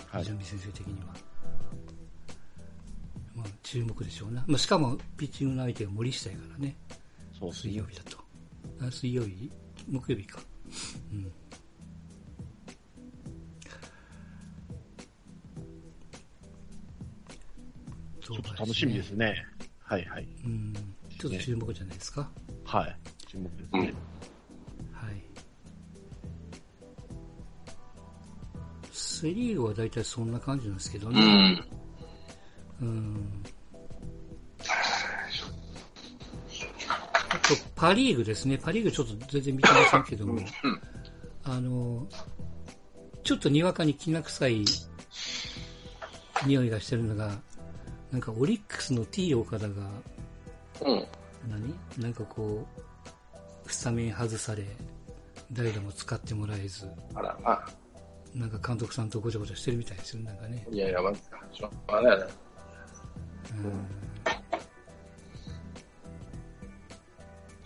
[0.09, 1.13] はい藤波先生的には。
[3.79, 4.43] まあ注目でしょうな。
[4.47, 6.75] まあしかも、ピッチングの相手が森下やからね。
[7.39, 7.85] そうですね水曜。
[7.85, 8.17] 日だと。
[8.81, 9.51] あ水曜日？
[9.89, 10.39] 木曜日か。
[11.11, 11.31] うん。
[18.21, 19.45] ちょっと楽しみですね。
[19.79, 20.27] はいはい。
[20.45, 20.73] うん。
[21.19, 22.29] ちょっと注目じゃないですか？
[22.63, 22.97] はい。
[23.27, 23.93] 注目ですね。
[24.93, 25.23] はい。
[28.91, 31.19] セリーグは大体そんな感じなんですけどうね。
[31.19, 31.67] ん。
[32.81, 33.43] うん。
[37.43, 38.57] と、パリーグですね。
[38.57, 40.39] パリーグちょっと全然見てませんけども、
[41.43, 42.07] あの、
[43.23, 44.65] ちょっとにわかにきな臭い
[46.45, 47.37] 匂いがしてるのが、
[48.11, 49.89] なんかオリックスの T 岡田が、
[50.81, 51.05] うん。
[51.49, 51.75] 何？
[51.97, 52.65] なんかこ
[53.65, 54.63] う、スタメン外され、
[55.51, 57.65] 代打も使ってもらえず、あら、ま
[58.33, 60.65] なんか監督さんとごちゃごちゃしてるみたいですよ、なんかね。
[60.67, 61.43] あ、いやいや、まずか。
[61.51, 62.25] しょうがないな。
[62.25, 62.29] うん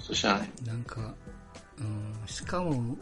[0.08, 0.50] そうしない。
[0.66, 1.14] なんか、
[1.80, 2.96] うん、しかも、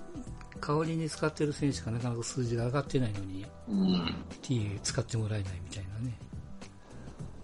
[0.60, 4.15] 代わりに使ってる選手がなかなか数字が上がってないのに、うん。
[4.41, 6.18] T 使ってもらえないみたいなね。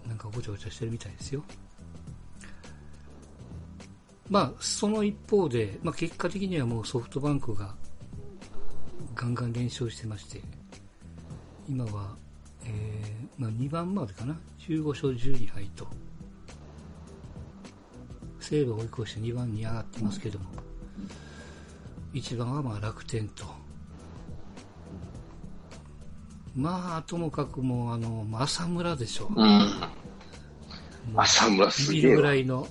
[0.08, 1.44] なんかごちゃごちゃしてるみたいですよ。
[4.28, 7.76] まあ、その一方で、まあ結果的にはもうソフトバンクが
[9.14, 10.40] ガンガン連勝してまして、
[11.68, 12.16] 今は、
[12.64, 14.36] えー、まあ2番までかな。
[14.58, 15.86] 15勝12敗と。
[18.42, 20.46] 西武を追い越して2番に上がってますけども、
[22.14, 23.44] 1番はまあ楽天と。
[26.54, 29.30] まあ、ともかくもう、あの、浅村でしょ。
[29.34, 29.44] うう
[31.16, 32.16] 浅村すげえわ。
[32.16, 32.66] ぐらいの。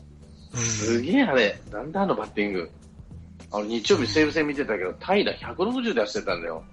[0.53, 1.59] すげえあれ。
[1.71, 2.69] なんだあのバッティング。
[3.51, 6.63] あの、日曜日西武戦見てたけど、平160出してたんだよ。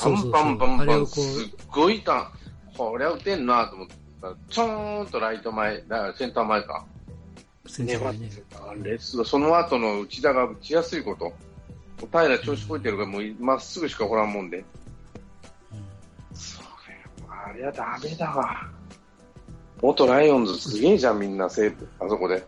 [0.00, 0.30] パン。
[0.30, 2.32] パンパンパン、すっごいた
[2.76, 3.88] こりゃ打てんなと思っ
[4.20, 6.84] たら、ちょーんとライト前、だからセンター前か。
[9.24, 11.32] その後の内田が打ちやすいこと。
[12.12, 14.64] 平調子こいてるから、もうまっすぐしか来らんもんで。
[16.34, 16.66] それ、
[17.28, 18.70] あれはダメだわ。
[19.80, 22.44] 元ライオンズすげえじゃん、みんな、西武、あそこで。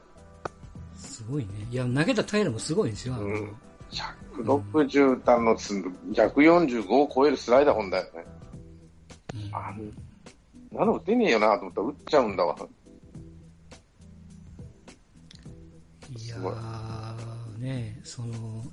[0.96, 1.50] すごいね。
[1.70, 3.14] いや、投げた平もすごいんですよ。
[3.14, 3.56] うん
[3.90, 5.74] 160段のつ
[6.12, 8.26] 145を超えるスライダー本だよね。
[9.34, 9.92] うんあん
[10.72, 12.56] なの打てねえよなと思ったら打っちゃうんだわ。
[16.18, 18.64] いやー、ね、その、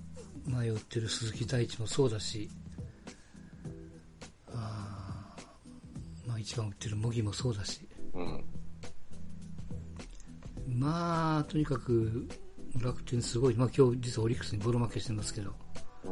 [0.45, 2.49] 前を打ってる鈴木大地もそうだし、
[4.51, 8.43] あーまあ一番打ってる茂木もそうだし、うん。
[10.67, 12.27] まあ、とにかく
[12.81, 13.55] 楽天すごい。
[13.55, 15.53] まあ今日実はオリックスにボロ負けしてますけど、
[16.05, 16.09] う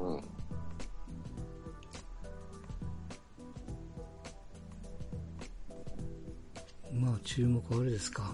[6.94, 7.02] ん。
[7.02, 8.34] まあ注目はあれですか。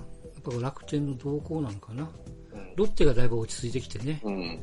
[0.51, 2.03] やっぱ楽天の動向なのかな。
[2.03, 2.38] うん
[2.75, 4.21] ロッテがだいぶ落ち着いてきてね。
[4.23, 4.60] うん。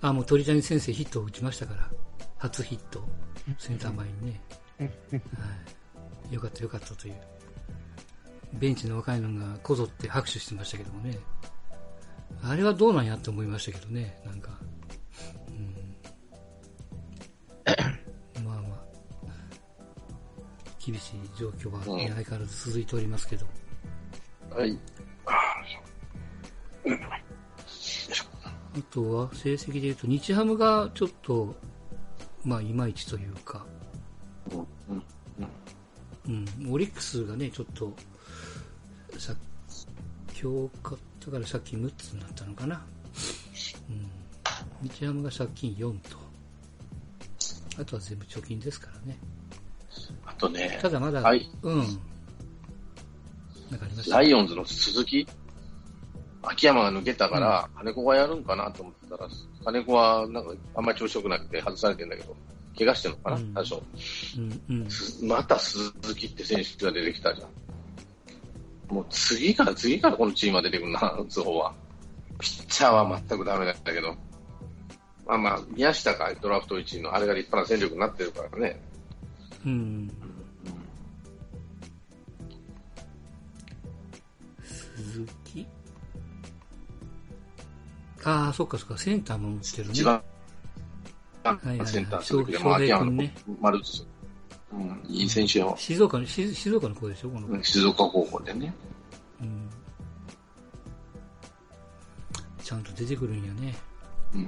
[0.00, 1.90] あ、もう鳥谷先生ヒットを打ちましたから。
[2.38, 3.04] 初ヒット。
[3.58, 4.40] センター前にね。
[4.78, 4.86] は
[6.30, 6.34] い。
[6.34, 7.14] よかったよかったという。
[8.54, 11.18] ベンチの若いのがこぞって拍手してましたけどもね。
[12.42, 14.18] あれはどうなんやって思いましたけどね。
[14.24, 14.58] なんか。
[15.48, 15.50] う
[18.40, 18.44] ん。
[18.44, 19.32] まあまあ。
[20.84, 23.46] 厳しい状況は、相変わらず続いておりますけど。
[24.50, 24.78] はい。
[26.84, 26.90] あ
[28.90, 31.54] とは成績で言うと、日ハムがちょっと、
[32.44, 33.64] まあ、いまいちというか、
[34.50, 34.56] う
[34.92, 35.02] ん
[36.28, 37.92] うん、オリックスがね、ちょっと、
[39.18, 39.34] さ
[40.40, 42.84] 今日買ったから借金6つになったのかな。
[43.88, 44.10] うん。
[44.88, 46.16] 日ハムが借金4と。
[47.80, 49.18] あとは全部貯金ですからね。
[50.24, 51.78] あとね、ただまだ、はいうん。
[51.78, 51.92] なんか
[53.86, 54.18] ありました？
[54.18, 55.26] ライオンズの鈴木、
[56.42, 59.28] 秋山が抜けたから、金子がやるんかなと思ってたら、
[59.64, 62.36] 金子はなんかあんまり調子良くなくて外されてんだけど、
[62.76, 63.82] 怪我してるのかな、うん多少。
[64.36, 64.90] うん、うん。
[64.90, 68.94] すまた鈴木って選手が出てきたじゃん。
[68.94, 71.72] もう次から次からこのチームが出てくるな、打つ方は。
[72.38, 74.14] ピッチャーは全くダメだったけど。
[75.24, 78.80] まあまあ、宮下かドラフト1位のあれが立派な戦力になってるからね。
[79.64, 80.10] うん。
[84.64, 85.41] 鈴木
[88.24, 89.90] ああ、そっかそっか、センターも打ってるね。
[89.92, 90.22] 一番、
[91.44, 93.22] いはいはいセンター鈴木でも翔秋山の
[93.60, 93.80] 丸。
[94.72, 95.74] うん、いい選手よ。
[95.78, 97.52] 静岡の、静静岡の子でしょ、この子。
[97.52, 98.74] うん静岡高校でね。
[99.40, 99.68] うん。
[102.62, 103.74] ちゃんと出てくるんやね。
[104.34, 104.46] うん。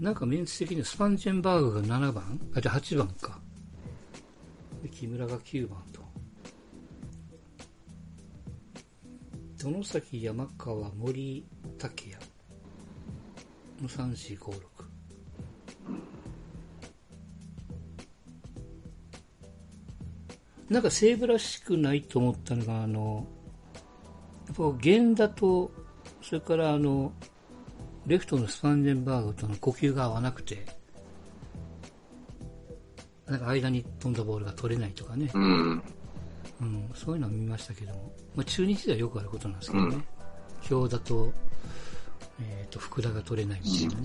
[0.00, 2.40] なんかメンツ的にはスパンジェンバーグが7番？
[2.56, 3.38] あ、じゃあ8番か。
[4.82, 5.78] で、木村が9番
[9.64, 9.70] と。
[9.70, 11.46] 殿崎、山川、森、
[11.78, 12.22] 竹也
[13.80, 14.60] の3、4、5、6。
[20.70, 23.26] なんか西武らしくないと思ったのが、あの、
[24.46, 25.70] やっぱ源田と、
[26.22, 27.12] それからあの、
[28.06, 30.66] レフトのスパンジェンバーグとの呼吸が合わなくて、
[33.26, 35.30] なんか間に飛んだボールが取れないとかね。
[35.32, 35.82] うん。
[36.60, 39.96] うん、そういうのは見ましたけども、まあ、中日ではよくあることなんですけどね、
[40.70, 41.32] 表だと,、
[42.40, 44.02] えー、と福田が取れないみたいなね、う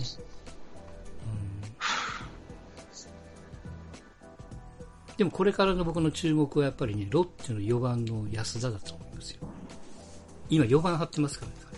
[5.13, 9.47] ん、でもこれからの僕の注目はやっぱりね、ロッテの4番の安田だと思いますよ。
[10.49, 11.69] 今4番張ってますからね、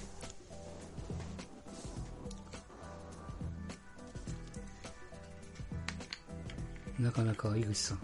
[7.02, 8.02] なかなか井口さん、ち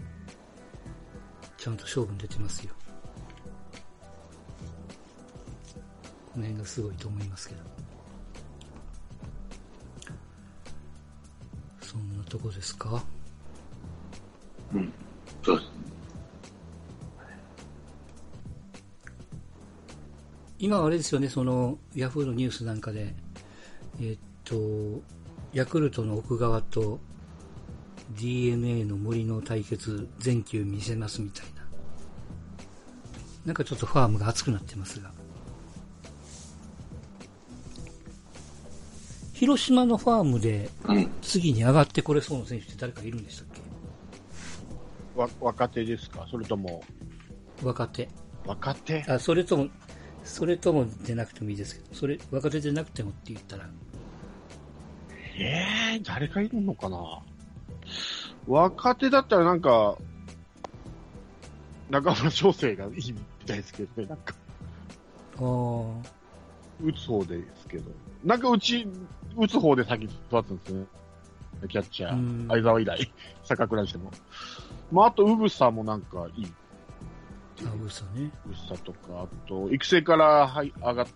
[1.68, 2.74] ゃんと勝負に出てますよ。
[6.32, 7.60] この辺がすごいと思いますけど。
[11.82, 13.02] そんなとこですか？
[14.74, 14.92] うん。
[15.44, 15.70] そうです。
[20.60, 23.14] 今はあれですよね、その、ヤフーのニュースなんかで、
[24.00, 25.00] えーっと、
[25.52, 26.98] ヤクルトの奥川と
[28.16, 31.57] DNA の森の対決、全球見せますみたいな。
[33.48, 35.10] なんかちょっとファームが熱くなってますが。
[39.32, 41.10] 広島のファームでうん。
[41.22, 43.46] 次に上がってこれそうな選手って誰かいるんでしたっ
[45.16, 46.26] わ若手ですか？
[46.30, 46.82] それとも、
[47.58, 48.08] け若手。
[48.44, 49.02] 若手？
[49.08, 49.68] あ、それとも、
[50.24, 53.66] それともでなくてもいいですけど、それ、若手でなくてもって言ったら、
[55.38, 57.22] えー、誰かいるのかな？
[58.46, 59.96] 若手だったらなんか、
[61.90, 63.12] 中村翔成がいい。
[63.12, 63.18] み
[63.48, 64.34] たいですけどね、なんか、
[65.36, 65.44] ああ、
[66.82, 67.90] 打つ方ですけど。
[68.24, 68.86] なんかうち、
[69.36, 70.86] 打つ方で先育つんですよね。
[71.68, 74.10] キャッチャうんー、相沢以来、坂倉にしても。
[74.92, 76.46] まあ、あと、うぐさもなんかいい。
[77.66, 78.30] あ、ウーサね。
[78.46, 81.06] うぐさとか、あと、育成からはい上がっ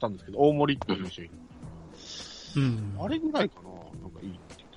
[0.00, 1.28] たんですけど、大森っていう選
[2.54, 2.96] 手、うん。
[2.98, 3.68] あれぐらいかな
[4.02, 4.76] なんかいいって言って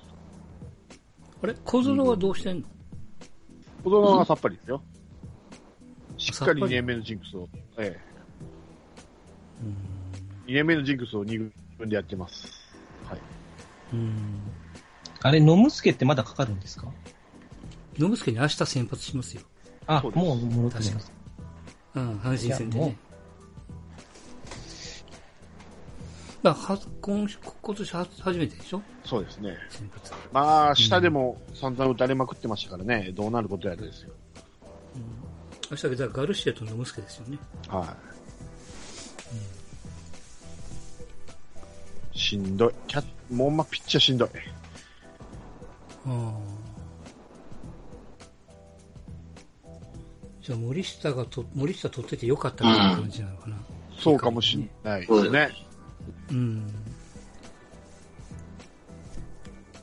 [1.40, 1.44] た。
[1.44, 1.54] あれ？
[1.64, 2.68] 小園はどうしてんの？
[3.82, 4.82] 子供はさっぱりですよ。
[6.22, 7.48] しっかりさっぱり2年目のジンクスを、
[7.78, 8.00] え
[9.62, 9.76] うん。
[10.46, 12.46] え、2年目のジンクスを2軍でやってます。
[13.08, 13.18] はい。
[13.92, 14.40] うん。
[15.20, 16.86] あれ、ノムスケってまだかかるんですか？
[17.98, 19.42] 野村に明日先発しますよ。
[19.86, 21.12] あ、そうもう戻ってます。
[21.94, 22.96] うん、阪神戦でいやもね。
[26.42, 27.28] まあ、は今
[27.62, 28.82] 今年は初めてでしょ？
[29.04, 29.56] そうですね。
[29.70, 30.12] 先発。
[30.32, 34.12] まあ、下でも散々打たれまくってましたからね、どうなることやらですよ。
[34.96, 35.02] 明
[35.76, 37.38] 日はじゃあガルシアと野村ですよね。
[37.68, 37.96] は
[42.14, 42.18] い。
[42.18, 42.74] しんどい。
[42.86, 44.28] キャッもうまピッチャーしんどい。
[46.06, 46.32] ああ。
[50.42, 53.56] じゃあ森下がと、森下取っててよかったっていう感じなのかな。
[53.98, 55.50] そうかもしんないですね。
[56.30, 56.66] うん。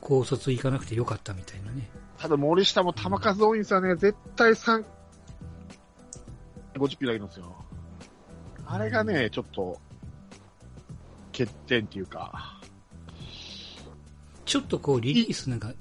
[0.00, 1.88] 高卒行かなくてよかったみたいなね。
[2.18, 3.96] ただ森下も球数多いんですよね。
[3.96, 4.84] 絶対3、
[6.74, 7.54] 50キロありますよ。
[8.66, 9.78] あれがね、ちょっと、
[11.32, 12.60] 欠点っていうか、
[14.44, 15.72] ちょっとこうリリースなんか、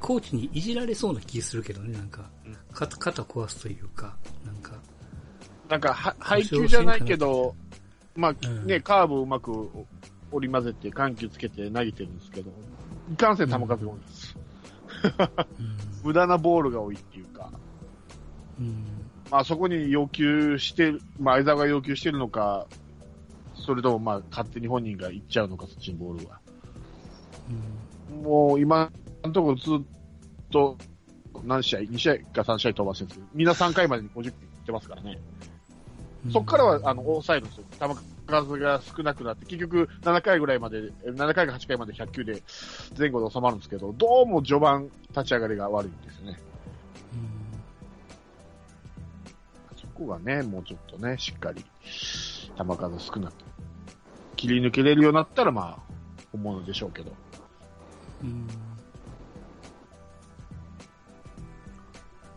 [0.00, 2.30] コーチにいじられそうな気するけどね、なんか、
[2.72, 4.72] 肩肩壊すというか、なんか、
[5.68, 7.54] なんかは、配球じゃないけど、
[8.14, 9.68] まあうんね、カーブをうまく
[10.32, 12.50] 織り交ぜて緩急つけて投げてるんですけど、
[13.12, 14.36] いかんせん球数が多いです。
[15.58, 15.76] うん。
[16.02, 17.50] 無駄なボールが多いっていうか、
[18.58, 18.95] うん。
[19.30, 22.66] まあそこに要求して、まあ相沢が要求してるのか、
[23.54, 26.40] それともまあ勝手に本人が行っちゃうのか、そっちにボールは。
[27.50, 27.86] うん
[28.22, 28.90] もう今
[29.24, 29.80] のところずっ
[30.50, 30.76] と
[31.44, 34.32] 何試合 ?2 試合か3試合飛ばしてるんですけど、みんな3回までに50球いっ
[34.64, 35.18] てますからね。
[36.32, 37.64] そこからは、あの、抑えるんですよ。
[37.78, 37.94] 球
[38.26, 42.42] 数が少なくなって、結局、7回ぐらいまで、え7回か8回まで100球で
[42.98, 46.38] 前後で収まるんですけど、どうも序盤、立ち上がりが悪いんですよね。
[49.96, 51.64] こがね、もうちょっとね、しっかり、
[52.56, 53.34] 球数少なく、
[54.36, 55.94] 切り抜けれるようになったら、まあ、
[56.32, 57.12] 本物でしょうけど。
[58.22, 58.46] うん。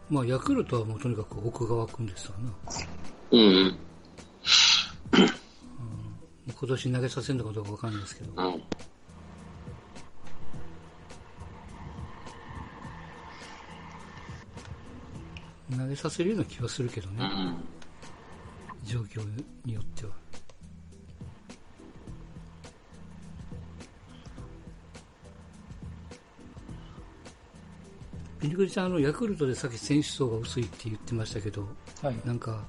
[0.09, 2.51] まあ、ヤクルトはもうとにかく奥川君ですわな。
[3.31, 3.77] うんうん。
[6.59, 8.31] 今年投げさせるのかどうかわかんないですけど。
[8.35, 8.63] うん。
[15.77, 17.63] 投げさせるような気はするけどね、うん。
[18.83, 19.21] 状況
[19.65, 20.11] によっては。
[28.39, 31.67] ピニクリちゃん、あの、ヤクルトでさっき選手層が薄いって言ってましたけど、
[32.01, 32.15] はい。
[32.25, 32.63] なんか、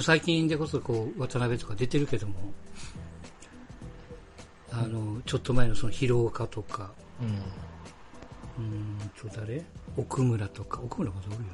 [0.00, 2.34] 最近でこそこう、渡辺とか出てるけども、
[4.70, 7.42] あの、ちょっと前のその広岡とか、うん。
[8.58, 9.64] うーんと誰
[9.96, 11.48] 奥村とか、奥村まだおるよね。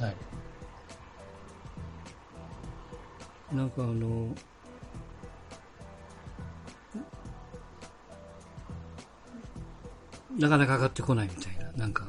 [0.00, 0.16] はい。
[3.54, 4.34] なんかあの、
[10.36, 12.04] なかなか上がってこないみたいな、なんか、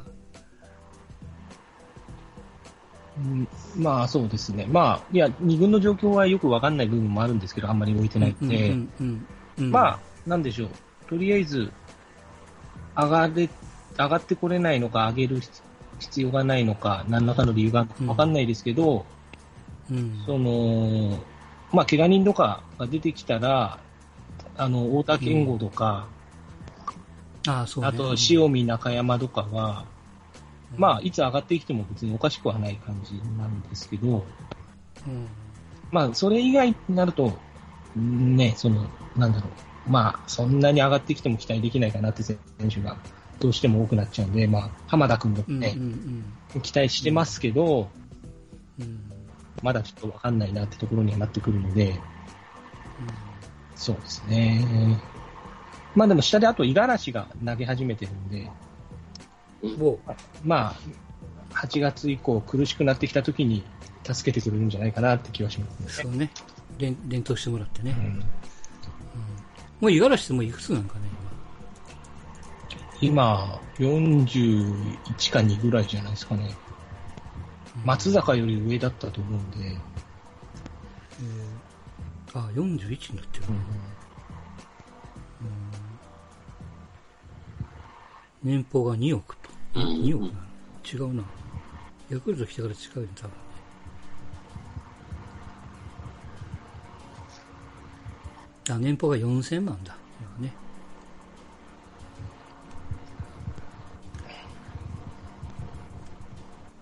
[3.17, 4.67] うんまあそうですね。
[4.69, 8.75] まあ、いや、二軍の状況はよくわかんない部分もあるんですけど、あんまり置いてないんで、
[9.57, 10.69] まあ、なんでしょう。
[11.07, 11.71] とりあえず、
[12.95, 13.49] 上がれ、
[13.97, 15.63] 上がってこれないのか、上げる必
[15.99, 19.05] 必要がないのか、何らかの理由がわかんないですけど、
[19.89, 21.19] うん、その、
[21.71, 23.79] まあ、怪我人とかが出てきたら、
[24.57, 26.07] あの、太田健吾とか、
[27.47, 27.89] ああ、そうね。
[27.89, 29.85] あと、塩見中山とかは、
[30.75, 34.25] まあ、いつ上がってきても別におかしくはない感じなんですけど、
[35.07, 35.27] うん、
[35.91, 37.33] まあ、それ以外になると、
[37.95, 38.85] ね、その、
[39.15, 42.37] なんだろう、まあ、そんなに上がってきても期待できないかなって選
[42.69, 42.97] 手が
[43.39, 47.89] どうしても多くなっちゃうんで、まあ、浜田君もうん、うん、ね、うん期待してますけど、
[48.79, 49.11] うん、
[49.61, 51.99] まだちょっとわかんないなってところにはなってくるので、
[53.75, 54.65] そうですね。
[55.93, 58.49] まあでも下であと五十嵐が投げ始めてるんで、
[60.43, 60.75] ま
[61.53, 63.63] あ、8月以降苦しくなってきた時に
[64.03, 66.03] 助けてくれるんじゃないかなって気はしますね。
[66.03, 66.31] そうね。
[66.77, 67.95] 連連投してもらってね。
[67.97, 68.23] うん
[69.79, 71.01] もう五十嵐ってもういくつなんかね、
[72.99, 76.55] 今、41か2ぐらいじゃないですかね。
[77.75, 77.85] 今。
[77.85, 83.45] 松坂より上だったと思うんで、えー、あ、41になってる。
[88.43, 89.49] 年俸が2億と。
[89.75, 90.47] うん2億なの
[90.83, 91.23] 違うな。
[92.09, 93.37] ヤクルト来てから近いね、多分ね。
[98.69, 99.97] あ、年俸が4000万だ。
[100.39, 100.66] 今ね。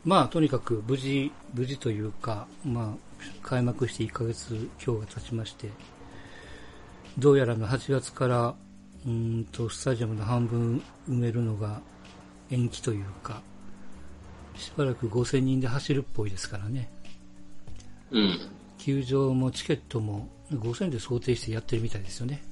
[0.06, 5.72] まあ、とにかく無事、無事というか、まあ、開幕して1ヶ月今日が経ちまして、
[7.18, 8.56] どうやらの8月から、
[9.06, 10.78] うーんと、スタジアムの半分
[11.10, 11.82] 埋めるのが
[12.52, 13.42] 延期というか、
[14.56, 16.88] しばらく5000人で走るっぽいですからね。
[18.12, 18.40] うん。
[18.78, 22.44] 球場もチケットも5000で想定してやってるみたいですよね。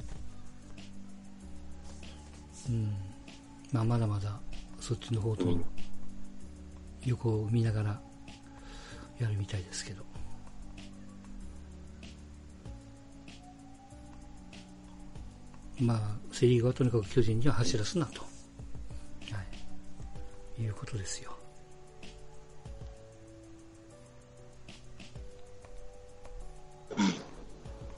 [2.68, 2.95] うん。
[3.72, 4.39] まあ、まだまだ
[4.80, 5.66] そっちの方とうん
[7.06, 8.01] 横を見ながら
[9.20, 10.04] やるみたいですけど。
[15.80, 15.99] まあ、
[16.32, 18.22] セリーグはとにかく巨人には走らすなと。
[18.22, 18.28] は
[20.58, 20.62] い。
[20.62, 21.32] いうことですよ。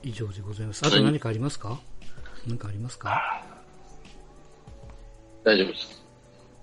[0.02, 0.86] 以上でございます。
[0.86, 1.80] あと何かありますか？
[2.48, 3.44] 何かありますか？
[5.44, 6.04] 大丈夫です。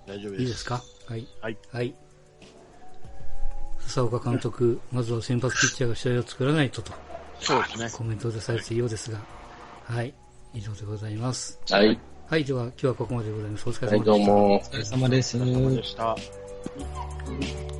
[0.06, 0.42] 大丈夫です。
[0.42, 0.82] いいですか？
[1.08, 1.26] はい。
[1.40, 1.58] はい。
[1.70, 1.94] はい。
[3.92, 6.92] 笹岡監督、まずは先発ピッチャーが試合を作らないとと
[7.40, 7.90] そうですね。
[7.90, 9.18] コメントでされているようですが、
[9.84, 10.14] はい。
[10.54, 11.60] 以上でございます。
[11.68, 11.98] はい。
[12.26, 12.44] はい。
[12.44, 13.68] では、今日はここまででございます。
[13.68, 14.10] お疲れはい、様でした。
[14.10, 14.54] どうも。
[14.54, 15.36] お疲れ様です。
[15.36, 17.71] お疲れ様でした。